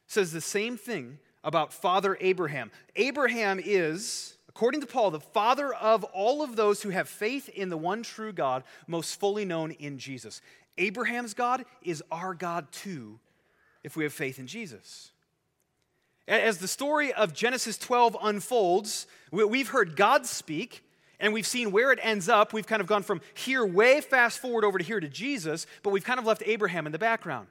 says 0.07 0.33
the 0.33 0.41
same 0.41 0.77
thing 0.77 1.19
about 1.43 1.73
Father 1.73 2.17
Abraham. 2.21 2.71
Abraham 2.95 3.59
is, 3.63 4.37
according 4.49 4.81
to 4.83 4.87
Paul, 4.87 5.11
the 5.11 5.21
father 5.21 5.73
of 5.75 6.05
all 6.05 6.43
of 6.43 6.57
those 6.57 6.83
who 6.83 6.91
have 6.91 7.09
faith 7.09 7.49
in 7.49 7.69
the 7.69 7.77
one 7.77 8.03
true 8.03 8.33
God, 8.33 8.65
most 8.87 9.19
fully 9.19 9.45
known 9.45 9.73
in 9.73 9.99
Jesus. 9.99 10.41
Abraham's 10.79 11.35
God 11.35 11.65
is 11.83 12.03
our 12.11 12.35
God 12.35 12.71
too, 12.73 13.19
if 13.83 13.97
we 13.97 14.05
have 14.05 14.13
faith 14.13 14.39
in 14.39 14.47
Jesus. 14.47 15.11
As 16.27 16.59
the 16.59 16.69
story 16.69 17.13
of 17.13 17.35
Genesis 17.35 17.77
12 17.77 18.17
unfolds, 18.23 19.07
we've 19.31 19.69
heard 19.69 19.95
God 19.95 20.25
speak, 20.25 20.83
and 21.21 21.33
we've 21.33 21.47
seen 21.47 21.71
where 21.71 21.93
it 21.93 21.99
ends 22.03 22.29
up. 22.29 22.53
We've 22.53 22.67
kind 22.67 22.81
of 22.81 22.87
gone 22.87 23.03
from 23.03 23.21
here 23.35 23.65
way 23.65 24.01
fast 24.01 24.39
forward 24.39 24.65
over 24.65 24.79
to 24.79 24.85
here 24.85 25.01
to 25.01 25.09
Jesus, 25.09 25.67
but 25.83 25.91
we've 25.91 26.05
kind 26.05 26.19
of 26.19 26.25
left 26.25 26.43
Abraham 26.47 26.87
in 26.87 26.93
the 26.93 26.99
background. 26.99 27.49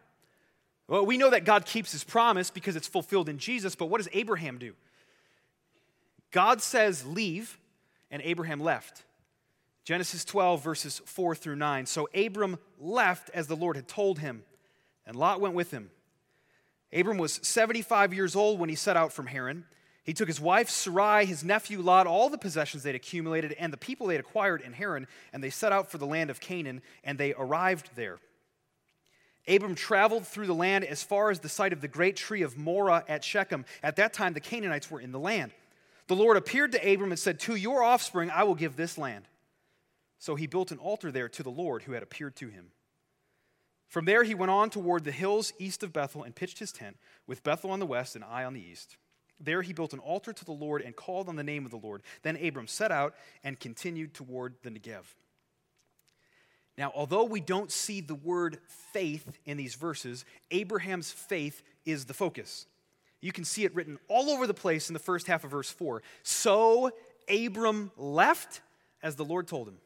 Well, 0.87 1.05
we 1.05 1.17
know 1.17 1.29
that 1.29 1.45
God 1.45 1.65
keeps 1.65 1.91
his 1.91 2.03
promise 2.03 2.49
because 2.49 2.75
it's 2.75 2.87
fulfilled 2.87 3.29
in 3.29 3.37
Jesus, 3.37 3.75
but 3.75 3.85
what 3.85 3.99
does 3.99 4.09
Abraham 4.11 4.57
do? 4.57 4.73
God 6.31 6.61
says, 6.61 7.05
Leave, 7.05 7.57
and 8.11 8.21
Abraham 8.23 8.59
left. 8.59 9.03
Genesis 9.83 10.23
12, 10.23 10.63
verses 10.63 11.01
4 11.05 11.35
through 11.35 11.55
9. 11.57 11.85
So 11.85 12.07
Abram 12.15 12.57
left 12.79 13.29
as 13.33 13.47
the 13.47 13.55
Lord 13.55 13.75
had 13.75 13.87
told 13.87 14.19
him, 14.19 14.43
and 15.05 15.15
Lot 15.15 15.41
went 15.41 15.55
with 15.55 15.71
him. 15.71 15.91
Abram 16.93 17.17
was 17.17 17.39
75 17.41 18.13
years 18.13 18.35
old 18.35 18.59
when 18.59 18.69
he 18.69 18.75
set 18.75 18.95
out 18.95 19.11
from 19.11 19.27
Haran. 19.27 19.65
He 20.03 20.13
took 20.13 20.27
his 20.27 20.39
wife 20.39 20.69
Sarai, 20.69 21.25
his 21.25 21.43
nephew 21.43 21.81
Lot, 21.81 22.07
all 22.07 22.29
the 22.29 22.37
possessions 22.37 22.83
they'd 22.83 22.95
accumulated, 22.95 23.53
and 23.53 23.73
the 23.73 23.77
people 23.77 24.07
they'd 24.07 24.19
acquired 24.19 24.61
in 24.61 24.73
Haran, 24.73 25.07
and 25.31 25.43
they 25.43 25.49
set 25.49 25.71
out 25.71 25.89
for 25.89 25.97
the 25.97 26.05
land 26.05 26.29
of 26.29 26.39
Canaan, 26.39 26.81
and 27.03 27.17
they 27.17 27.33
arrived 27.33 27.89
there. 27.95 28.19
Abram 29.47 29.75
traveled 29.75 30.25
through 30.25 30.47
the 30.47 30.53
land 30.53 30.85
as 30.85 31.03
far 31.03 31.29
as 31.29 31.39
the 31.39 31.49
site 31.49 31.73
of 31.73 31.81
the 31.81 31.87
great 31.87 32.15
tree 32.15 32.43
of 32.43 32.57
Moreh 32.57 33.03
at 33.09 33.23
Shechem. 33.23 33.65
At 33.81 33.97
that 33.97 34.13
time, 34.13 34.33
the 34.33 34.39
Canaanites 34.39 34.89
were 34.89 35.01
in 35.01 35.11
the 35.11 35.19
land. 35.19 35.51
The 36.07 36.15
Lord 36.15 36.37
appeared 36.37 36.71
to 36.73 36.93
Abram 36.93 37.11
and 37.11 37.19
said, 37.19 37.39
To 37.41 37.55
your 37.55 37.83
offspring 37.83 38.29
I 38.29 38.43
will 38.43 38.55
give 38.55 38.75
this 38.75 38.97
land. 38.97 39.25
So 40.23 40.35
he 40.35 40.47
built 40.47 40.71
an 40.71 40.77
altar 40.77 41.11
there 41.11 41.27
to 41.27 41.43
the 41.43 41.49
Lord 41.49 41.83
who 41.83 41.91
had 41.91 42.01
appeared 42.01 42.37
to 42.37 42.47
him. 42.47 42.67
From 43.89 44.05
there 44.05 44.23
he 44.23 44.33
went 44.33 44.51
on 44.51 44.69
toward 44.69 45.03
the 45.03 45.11
hills 45.11 45.51
east 45.59 45.83
of 45.83 45.91
Bethel 45.91 46.23
and 46.23 46.33
pitched 46.33 46.59
his 46.59 46.71
tent, 46.71 46.95
with 47.27 47.43
Bethel 47.43 47.71
on 47.71 47.81
the 47.81 47.85
west 47.85 48.15
and 48.15 48.23
Ai 48.23 48.45
on 48.45 48.53
the 48.53 48.65
east. 48.65 48.95
There 49.37 49.61
he 49.61 49.73
built 49.73 49.91
an 49.91 49.99
altar 49.99 50.31
to 50.31 50.45
the 50.45 50.53
Lord 50.53 50.81
and 50.81 50.95
called 50.95 51.27
on 51.27 51.35
the 51.35 51.43
name 51.43 51.65
of 51.65 51.71
the 51.71 51.77
Lord. 51.77 52.03
Then 52.21 52.37
Abram 52.37 52.67
set 52.67 52.89
out 52.89 53.15
and 53.43 53.59
continued 53.59 54.13
toward 54.13 54.53
the 54.63 54.69
Negev. 54.69 55.03
Now, 56.77 56.93
although 56.95 57.25
we 57.25 57.41
don't 57.41 57.69
see 57.69 57.99
the 57.99 58.15
word 58.15 58.59
faith 58.93 59.37
in 59.45 59.57
these 59.57 59.75
verses, 59.75 60.23
Abraham's 60.51 61.11
faith 61.11 61.63
is 61.85 62.05
the 62.05 62.13
focus. 62.13 62.65
You 63.19 63.33
can 63.33 63.43
see 63.43 63.65
it 63.65 63.75
written 63.75 63.99
all 64.07 64.29
over 64.29 64.47
the 64.47 64.53
place 64.53 64.89
in 64.89 64.93
the 64.93 64.99
first 64.99 65.27
half 65.27 65.43
of 65.43 65.51
verse 65.51 65.69
4. 65.69 66.01
So 66.23 66.91
Abram 67.27 67.91
left 67.97 68.61
as 69.01 69.17
the 69.17 69.25
Lord 69.25 69.49
told 69.49 69.67
him. 69.67 69.79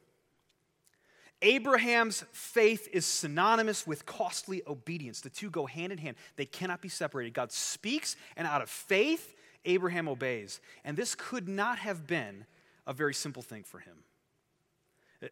Abraham's 1.40 2.24
faith 2.32 2.88
is 2.92 3.06
synonymous 3.06 3.86
with 3.86 4.06
costly 4.06 4.62
obedience. 4.66 5.20
The 5.20 5.30
two 5.30 5.50
go 5.50 5.66
hand 5.66 5.92
in 5.92 5.98
hand, 5.98 6.16
they 6.36 6.46
cannot 6.46 6.82
be 6.82 6.88
separated. 6.88 7.32
God 7.32 7.52
speaks, 7.52 8.16
and 8.36 8.46
out 8.46 8.60
of 8.60 8.68
faith, 8.68 9.34
Abraham 9.64 10.08
obeys. 10.08 10.60
And 10.84 10.96
this 10.96 11.14
could 11.14 11.48
not 11.48 11.78
have 11.78 12.06
been 12.06 12.44
a 12.86 12.92
very 12.92 13.14
simple 13.14 13.42
thing 13.42 13.62
for 13.62 13.78
him. 13.78 13.98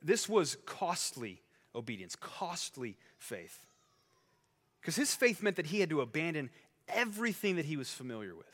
This 0.03 0.29
was 0.29 0.57
costly 0.67 1.41
obedience, 1.75 2.17
costly 2.17 2.97
faith. 3.19 3.67
Because 4.81 4.97
his 4.97 5.15
faith 5.15 5.43
meant 5.43 5.57
that 5.57 5.67
he 5.67 5.81
had 5.81 5.91
to 5.91 6.01
abandon 6.01 6.51
everything 6.89 7.57
that 7.57 7.65
he 7.65 7.77
was 7.77 7.91
familiar 7.91 8.35
with. 8.35 8.47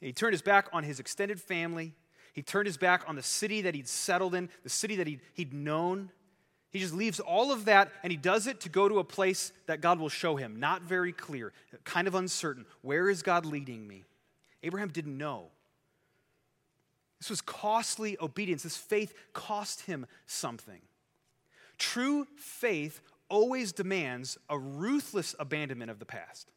He 0.00 0.12
turned 0.12 0.32
his 0.32 0.42
back 0.42 0.68
on 0.72 0.84
his 0.84 1.00
extended 1.00 1.40
family, 1.40 1.94
he 2.38 2.42
turned 2.42 2.66
his 2.68 2.76
back 2.76 3.02
on 3.08 3.16
the 3.16 3.22
city 3.22 3.62
that 3.62 3.74
he'd 3.74 3.88
settled 3.88 4.32
in, 4.32 4.48
the 4.62 4.68
city 4.68 4.94
that 4.94 5.08
he'd, 5.08 5.22
he'd 5.34 5.52
known. 5.52 6.08
He 6.70 6.78
just 6.78 6.94
leaves 6.94 7.18
all 7.18 7.50
of 7.50 7.64
that 7.64 7.90
and 8.04 8.12
he 8.12 8.16
does 8.16 8.46
it 8.46 8.60
to 8.60 8.68
go 8.68 8.88
to 8.88 9.00
a 9.00 9.04
place 9.04 9.50
that 9.66 9.80
God 9.80 9.98
will 9.98 10.08
show 10.08 10.36
him. 10.36 10.60
Not 10.60 10.82
very 10.82 11.12
clear, 11.12 11.52
kind 11.82 12.06
of 12.06 12.14
uncertain. 12.14 12.64
Where 12.80 13.10
is 13.10 13.24
God 13.24 13.44
leading 13.44 13.88
me? 13.88 14.04
Abraham 14.62 14.90
didn't 14.90 15.18
know. 15.18 15.46
This 17.18 17.28
was 17.28 17.40
costly 17.40 18.16
obedience. 18.20 18.62
This 18.62 18.76
faith 18.76 19.14
cost 19.32 19.80
him 19.86 20.06
something. 20.28 20.82
True 21.76 22.24
faith 22.36 23.00
always 23.28 23.72
demands 23.72 24.38
a 24.48 24.56
ruthless 24.56 25.34
abandonment 25.40 25.90
of 25.90 25.98
the 25.98 26.06
past. 26.06 26.52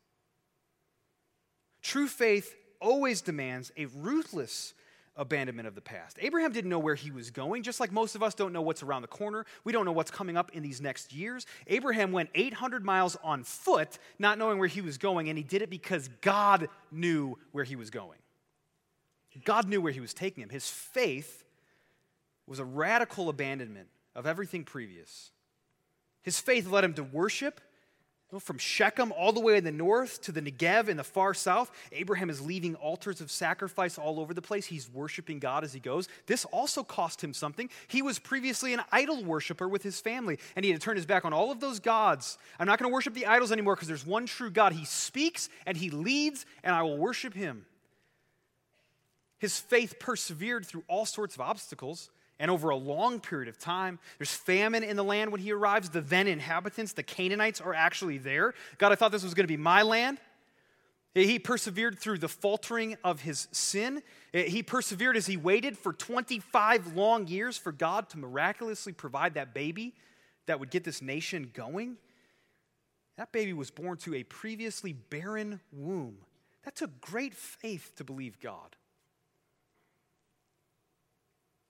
True 1.82 2.08
faith 2.08 2.56
always 2.80 3.22
demands 3.22 3.72
a 3.76 3.86
ruthless 3.88 4.76
abandonment 5.16 5.68
of 5.68 5.76
the 5.76 5.82
past. 5.82 6.18
Abraham 6.22 6.52
didn't 6.52 6.70
know 6.70 6.80
where 6.80 6.96
he 6.96 7.12
was 7.12 7.32
going, 7.32 7.64
just 7.64 7.80
like 7.80 7.92
most 7.92 8.16
of 8.16 8.24
us 8.24 8.34
don't 8.34 8.54
know 8.54 8.62
what's 8.62 8.82
around 8.82 9.02
the 9.02 9.08
corner. 9.08 9.46
We 9.64 9.74
don't 9.74 9.86
know 9.86 9.92
what's 9.92 10.12
coming 10.12 10.38
up 10.38 10.52
in 10.54 10.64
these 10.64 10.82
next 10.82 11.14
years. 11.14 11.46
Abraham 11.68 12.12
went 12.12 12.30
800 12.34 12.84
miles 12.84 13.18
on 13.24 13.44
foot, 13.44 14.00
not 14.20 14.38
knowing 14.38 14.58
where 14.58 14.68
he 14.68 14.82
was 14.82 14.98
going, 14.98 15.30
and 15.30 15.38
he 15.38 15.44
did 15.44 15.62
it 15.62 15.70
because 15.70 16.10
God 16.22 16.70
knew 16.92 17.38
where 17.52 17.64
he 17.64 17.76
was 17.76 17.90
going. 17.90 18.20
God 19.44 19.68
knew 19.68 19.82
where 19.82 19.94
he 19.94 20.00
was 20.00 20.14
taking 20.14 20.44
him. 20.44 20.50
His 20.50 20.70
faith 20.70 21.44
was 22.48 22.60
a 22.60 22.66
radical 22.66 23.30
abandonment 23.30 23.88
of 24.16 24.26
everything 24.26 24.64
previous. 24.64 25.32
His 26.22 26.40
faith 26.40 26.68
led 26.68 26.84
him 26.84 26.94
to 26.96 27.04
worship 27.04 27.62
from 28.40 28.58
Shechem 28.58 29.12
all 29.12 29.34
the 29.34 29.40
way 29.40 29.58
in 29.58 29.64
the 29.64 29.72
north 29.72 30.22
to 30.22 30.32
the 30.32 30.42
Negev 30.42 30.88
in 30.88 30.98
the 30.98 31.04
far 31.04 31.34
south, 31.34 31.72
Abraham 31.92 32.30
is 32.30 32.40
leaving 32.40 32.76
altars 32.76 33.20
of 33.20 33.30
sacrifice 33.30 33.98
all 33.98 34.20
over 34.20 34.34
the 34.34 34.42
place. 34.42 34.66
He's 34.66 34.90
worshiping 34.90 35.40
God 35.40 35.64
as 35.64 35.74
he 35.74 35.80
goes. 35.80 36.08
This 36.28 36.46
also 36.46 36.84
cost 36.84 37.22
him 37.22 37.34
something. 37.34 37.70
He 37.88 38.02
was 38.02 38.20
previously 38.20 38.74
an 38.74 38.82
idol 38.92 39.24
worshiper 39.24 39.68
with 39.68 39.84
his 39.84 40.00
family, 40.00 40.40
and 40.56 40.64
he 40.64 40.72
had 40.72 40.80
to 40.80 40.86
turn 40.86 40.96
his 40.96 41.06
back 41.06 41.26
on 41.26 41.34
all 41.34 41.52
of 41.52 41.60
those 41.60 41.80
gods. 41.80 42.38
I'm 42.60 42.68
not 42.68 42.80
going 42.80 42.90
to 42.90 42.94
worship 42.94 43.14
the 43.14 43.26
idols 43.26 43.52
anymore 43.52 43.76
because 43.76 43.88
there's 43.88 44.06
one 44.06 44.26
true 44.26 44.50
God. 44.50 44.74
He 44.74 44.86
speaks 44.86 45.50
and 45.66 45.76
he 45.76 45.90
leads, 45.90 46.46
and 46.64 46.74
I 46.74 46.84
will 46.84 46.98
worship 46.98 47.34
him. 47.34 47.66
His 49.40 49.60
faith 49.60 50.00
persevered 50.00 50.66
through 50.66 50.84
all 50.88 51.06
sorts 51.06 51.36
of 51.36 51.42
obstacles 51.42 52.10
and 52.42 52.52
over 52.52 52.70
a 52.70 52.76
long 52.76 53.22
period 53.22 53.48
of 53.48 53.58
time. 53.60 54.00
There's 54.18 54.34
famine 54.34 54.84
in 54.84 54.98
the 54.98 55.04
land 55.04 55.32
when 55.32 55.40
he 55.40 55.54
arrives. 55.54 55.90
The 55.90 56.02
then 56.02 56.28
inhabitants, 56.28 56.92
the 56.92 57.04
Canaanites, 57.04 57.62
are 57.62 57.74
actually 57.74 58.18
there. 58.18 58.56
God, 58.80 58.92
I 58.92 58.96
thought 58.96 59.12
this 59.12 59.24
was 59.24 59.36
going 59.36 59.46
to 59.46 59.48
be 59.48 59.58
my 59.58 59.84
land. 59.84 60.18
He 61.14 61.40
persevered 61.40 62.00
through 62.00 62.18
the 62.18 62.28
faltering 62.28 62.98
of 63.04 63.22
his 63.22 63.48
sin. 63.52 64.02
He 64.34 64.64
persevered 64.64 65.18
as 65.18 65.28
he 65.28 65.38
waited 65.38 65.78
for 65.78 65.94
25 65.94 66.96
long 66.96 67.28
years 67.28 67.58
for 67.58 67.72
God 67.72 68.10
to 68.10 68.18
miraculously 68.18 68.94
provide 68.94 69.36
that 69.36 69.54
baby 69.54 69.94
that 70.48 70.60
would 70.60 70.72
get 70.72 70.84
this 70.84 71.02
nation 71.02 71.52
going. 71.54 71.98
That 73.18 73.32
baby 73.32 73.54
was 73.54 73.70
born 73.70 73.98
to 73.98 74.16
a 74.16 74.24
previously 74.24 74.94
barren 74.94 75.60
womb. 75.72 76.18
That 76.64 76.76
took 76.76 77.02
great 77.02 77.36
faith 77.36 77.92
to 77.98 78.04
believe 78.04 78.40
God. 78.40 78.78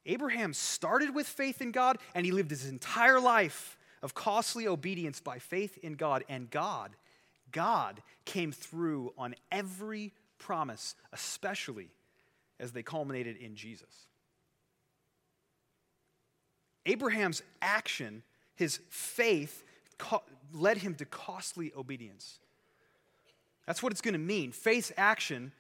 Abraham 0.06 0.54
started 0.54 1.14
with 1.14 1.28
faith 1.28 1.62
in 1.62 1.72
God, 1.72 1.98
and 2.16 2.26
he 2.26 2.32
lived 2.32 2.50
his 2.50 2.66
entire 2.66 3.20
life 3.20 3.78
of 4.02 4.14
costly 4.14 4.68
obedience 4.68 5.20
by 5.20 5.38
faith 5.38 5.78
in 5.78 5.94
God. 5.94 6.24
And 6.28 6.50
God, 6.50 6.96
God 7.52 8.02
came 8.26 8.52
through 8.52 9.14
on 9.18 9.36
every 9.52 10.14
promise, 10.40 10.96
especially 11.14 11.90
as 12.60 12.72
they 12.72 12.84
culminated 12.84 13.38
in 13.38 13.56
Jesus. 13.56 14.08
Abraham's 16.86 17.44
action, 17.62 18.24
his 18.56 18.80
faith, 18.90 19.64
led 20.52 20.78
him 20.78 20.96
to 20.96 21.06
costly 21.06 21.72
obedience. 21.78 22.40
That's 23.68 23.84
what 23.84 23.92
it's 23.92 24.02
going 24.02 24.14
to 24.14 24.20
mean. 24.20 24.52
Faith's 24.52 24.92
action 24.98 25.52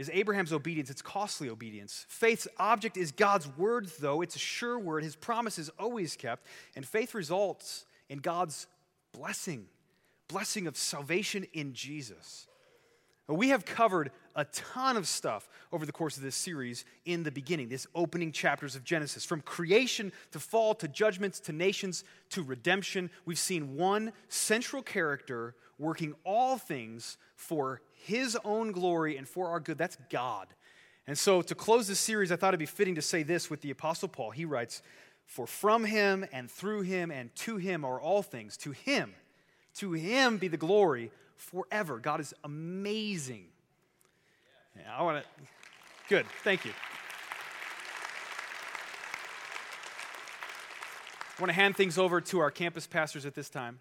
is 0.00 0.08
Abraham's 0.14 0.50
obedience, 0.50 0.88
it's 0.88 1.02
costly 1.02 1.50
obedience. 1.50 2.06
Faith's 2.08 2.48
object 2.56 2.96
is 2.96 3.12
God's 3.12 3.46
word, 3.58 3.86
though. 4.00 4.22
It's 4.22 4.34
a 4.34 4.38
sure 4.38 4.78
word. 4.78 5.04
His 5.04 5.14
promise 5.14 5.58
is 5.58 5.68
always 5.78 6.16
kept. 6.16 6.46
And 6.74 6.86
faith 6.86 7.14
results 7.14 7.84
in 8.08 8.20
God's 8.20 8.66
blessing, 9.12 9.66
blessing 10.26 10.66
of 10.66 10.78
salvation 10.78 11.44
in 11.52 11.74
Jesus. 11.74 12.46
We 13.28 13.50
have 13.50 13.66
covered 13.66 14.10
a 14.34 14.46
ton 14.46 14.96
of 14.96 15.06
stuff 15.06 15.50
over 15.70 15.84
the 15.84 15.92
course 15.92 16.16
of 16.16 16.22
this 16.22 16.34
series 16.34 16.86
in 17.04 17.22
the 17.22 17.30
beginning, 17.30 17.68
this 17.68 17.86
opening 17.94 18.32
chapters 18.32 18.76
of 18.76 18.84
Genesis. 18.84 19.26
From 19.26 19.42
creation 19.42 20.12
to 20.32 20.38
fall 20.38 20.74
to 20.76 20.88
judgments 20.88 21.40
to 21.40 21.52
nations 21.52 22.04
to 22.30 22.42
redemption, 22.42 23.10
we've 23.26 23.38
seen 23.38 23.76
one 23.76 24.14
central 24.30 24.82
character 24.82 25.54
working 25.78 26.14
all 26.24 26.56
things 26.56 27.18
for 27.36 27.82
his 28.04 28.36
own 28.44 28.72
glory 28.72 29.16
and 29.16 29.28
for 29.28 29.48
our 29.48 29.60
good. 29.60 29.78
That's 29.78 29.96
God. 30.10 30.48
And 31.06 31.18
so 31.18 31.42
to 31.42 31.54
close 31.54 31.88
this 31.88 31.98
series, 31.98 32.30
I 32.30 32.36
thought 32.36 32.48
it'd 32.48 32.60
be 32.60 32.66
fitting 32.66 32.94
to 32.94 33.02
say 33.02 33.22
this 33.22 33.50
with 33.50 33.60
the 33.62 33.70
Apostle 33.70 34.08
Paul. 34.08 34.30
He 34.30 34.44
writes, 34.44 34.82
For 35.26 35.46
from 35.46 35.84
him 35.84 36.24
and 36.32 36.50
through 36.50 36.82
him 36.82 37.10
and 37.10 37.34
to 37.36 37.56
him 37.56 37.84
are 37.84 38.00
all 38.00 38.22
things. 38.22 38.56
To 38.58 38.70
him, 38.70 39.14
to 39.74 39.92
him 39.92 40.38
be 40.38 40.48
the 40.48 40.56
glory 40.56 41.10
forever. 41.36 41.98
God 41.98 42.20
is 42.20 42.34
amazing. 42.44 43.46
Yeah, 44.76 44.96
I 44.96 45.02
want 45.02 45.24
to. 45.24 45.44
Good. 46.08 46.26
Thank 46.42 46.64
you. 46.64 46.72
I 51.38 51.42
want 51.42 51.50
to 51.50 51.54
hand 51.54 51.76
things 51.76 51.96
over 51.96 52.20
to 52.20 52.40
our 52.40 52.50
campus 52.50 52.86
pastors 52.86 53.24
at 53.24 53.34
this 53.34 53.48
time. 53.48 53.78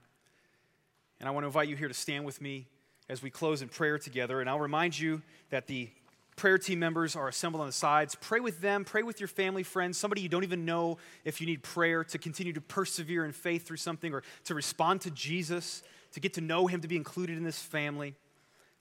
And 1.20 1.28
I 1.28 1.32
want 1.32 1.44
to 1.44 1.48
invite 1.48 1.68
you 1.68 1.76
here 1.76 1.90
to 1.90 1.94
stand 1.94 2.24
with 2.24 2.40
me 2.42 2.68
as 3.10 3.22
we 3.22 3.30
close 3.30 3.62
in 3.62 3.70
prayer 3.70 3.98
together. 3.98 4.40
And 4.40 4.50
I'll 4.50 4.60
remind 4.60 4.98
you 4.98 5.22
that 5.50 5.68
the 5.68 5.90
prayer 6.36 6.58
team 6.58 6.80
members 6.80 7.16
are 7.16 7.28
assembled 7.28 7.60
on 7.60 7.68
the 7.68 7.74
sides. 7.74 8.16
Pray 8.16 8.40
with 8.40 8.62
them, 8.62 8.86
pray 8.86 9.04
with 9.04 9.20
your 9.20 9.28
family, 9.28 9.64
friends, 9.64 9.98
somebody 9.98 10.22
you 10.22 10.30
don't 10.30 10.44
even 10.44 10.64
know 10.64 10.98
if 11.26 11.42
you 11.42 11.48
need 11.48 11.64
prayer 11.64 12.04
to 12.06 12.18
continue 12.18 12.54
to 12.54 12.62
persevere 12.62 13.26
in 13.26 13.34
faith 13.34 13.68
through 13.68 13.78
something 13.78 14.14
or 14.14 14.24
to 14.46 14.56
respond 14.56 15.02
to 15.02 15.12
Jesus, 15.12 15.84
to 16.14 16.20
get 16.22 16.36
to 16.36 16.42
know 16.42 16.68
him, 16.68 16.80
to 16.80 16.88
be 16.88 16.96
included 16.96 17.38
in 17.38 17.44
this 17.44 17.60
family. 17.62 18.16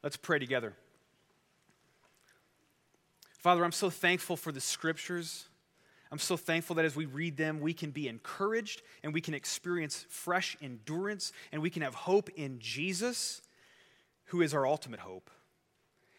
Let's 0.04 0.16
pray 0.16 0.38
together. 0.38 0.74
Father, 3.38 3.64
I'm 3.64 3.72
so 3.72 3.90
thankful 3.90 4.36
for 4.36 4.52
the 4.52 4.60
scriptures. 4.60 5.46
I'm 6.10 6.18
so 6.18 6.36
thankful 6.36 6.76
that 6.76 6.84
as 6.84 6.94
we 6.94 7.06
read 7.06 7.36
them, 7.36 7.60
we 7.60 7.72
can 7.72 7.90
be 7.90 8.08
encouraged 8.08 8.82
and 9.02 9.12
we 9.12 9.20
can 9.20 9.34
experience 9.34 10.06
fresh 10.08 10.56
endurance 10.62 11.32
and 11.52 11.60
we 11.60 11.70
can 11.70 11.82
have 11.82 11.94
hope 11.94 12.30
in 12.36 12.58
Jesus, 12.60 13.42
who 14.28 14.40
is 14.40 14.54
our 14.54 14.66
ultimate 14.66 15.00
hope. 15.00 15.30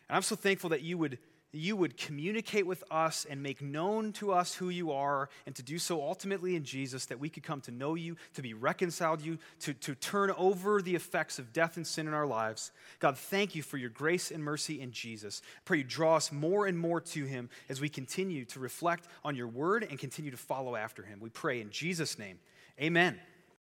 And 0.08 0.16
I'm 0.16 0.22
so 0.22 0.36
thankful 0.36 0.70
that 0.72 0.82
you 0.82 0.98
would 0.98 1.18
you 1.52 1.76
would 1.76 1.98
communicate 1.98 2.68
with 2.68 2.84
us 2.92 3.26
and 3.28 3.42
make 3.42 3.62
known 3.62 4.14
to 4.14 4.32
us 4.32 4.54
who 4.54 4.70
you 4.70 4.92
are, 4.92 5.30
and 5.46 5.56
to 5.56 5.64
do 5.64 5.80
so 5.80 6.02
ultimately 6.02 6.56
in 6.56 6.64
Jesus, 6.64 7.08
that 7.08 7.20
we 7.20 7.30
could 7.30 7.44
come 7.44 7.62
to 7.62 7.72
know 7.72 7.96
you, 7.96 8.18
to 8.36 8.42
be 8.42 8.54
reconciled 8.54 9.22
to 9.22 9.26
you, 9.26 9.38
to, 9.62 9.74
to 9.74 9.96
turn 9.96 10.32
over 10.38 10.82
the 10.82 10.96
effects 10.96 11.40
of 11.40 11.52
death 11.52 11.76
and 11.76 11.88
sin 11.88 12.08
in 12.08 12.14
our 12.14 12.28
lives. 12.28 12.72
God, 13.00 13.18
thank 13.18 13.56
you 13.56 13.64
for 13.64 13.78
your 13.78 13.90
grace 13.90 14.30
and 14.30 14.44
mercy 14.44 14.80
in 14.80 14.92
Jesus. 14.92 15.42
I 15.58 15.62
pray 15.66 15.78
you 15.80 15.84
draw 15.84 16.18
us 16.18 16.32
more 16.32 16.68
and 16.68 16.78
more 16.78 17.02
to 17.02 17.26
him 17.26 17.50
as 17.68 17.82
we 17.82 17.90
continue 17.90 18.46
to 18.46 18.60
reflect 18.60 19.08
on 19.24 19.36
your 19.36 19.48
word 19.48 19.88
and 19.90 19.98
continue 19.98 20.32
to 20.32 20.38
follow 20.38 20.76
after 20.76 21.02
him. 21.02 21.20
We 21.20 21.30
pray 21.30 21.62
in 21.62 21.72
Jesus' 21.72 22.20
name. 22.20 22.38
Amen. 22.80 23.20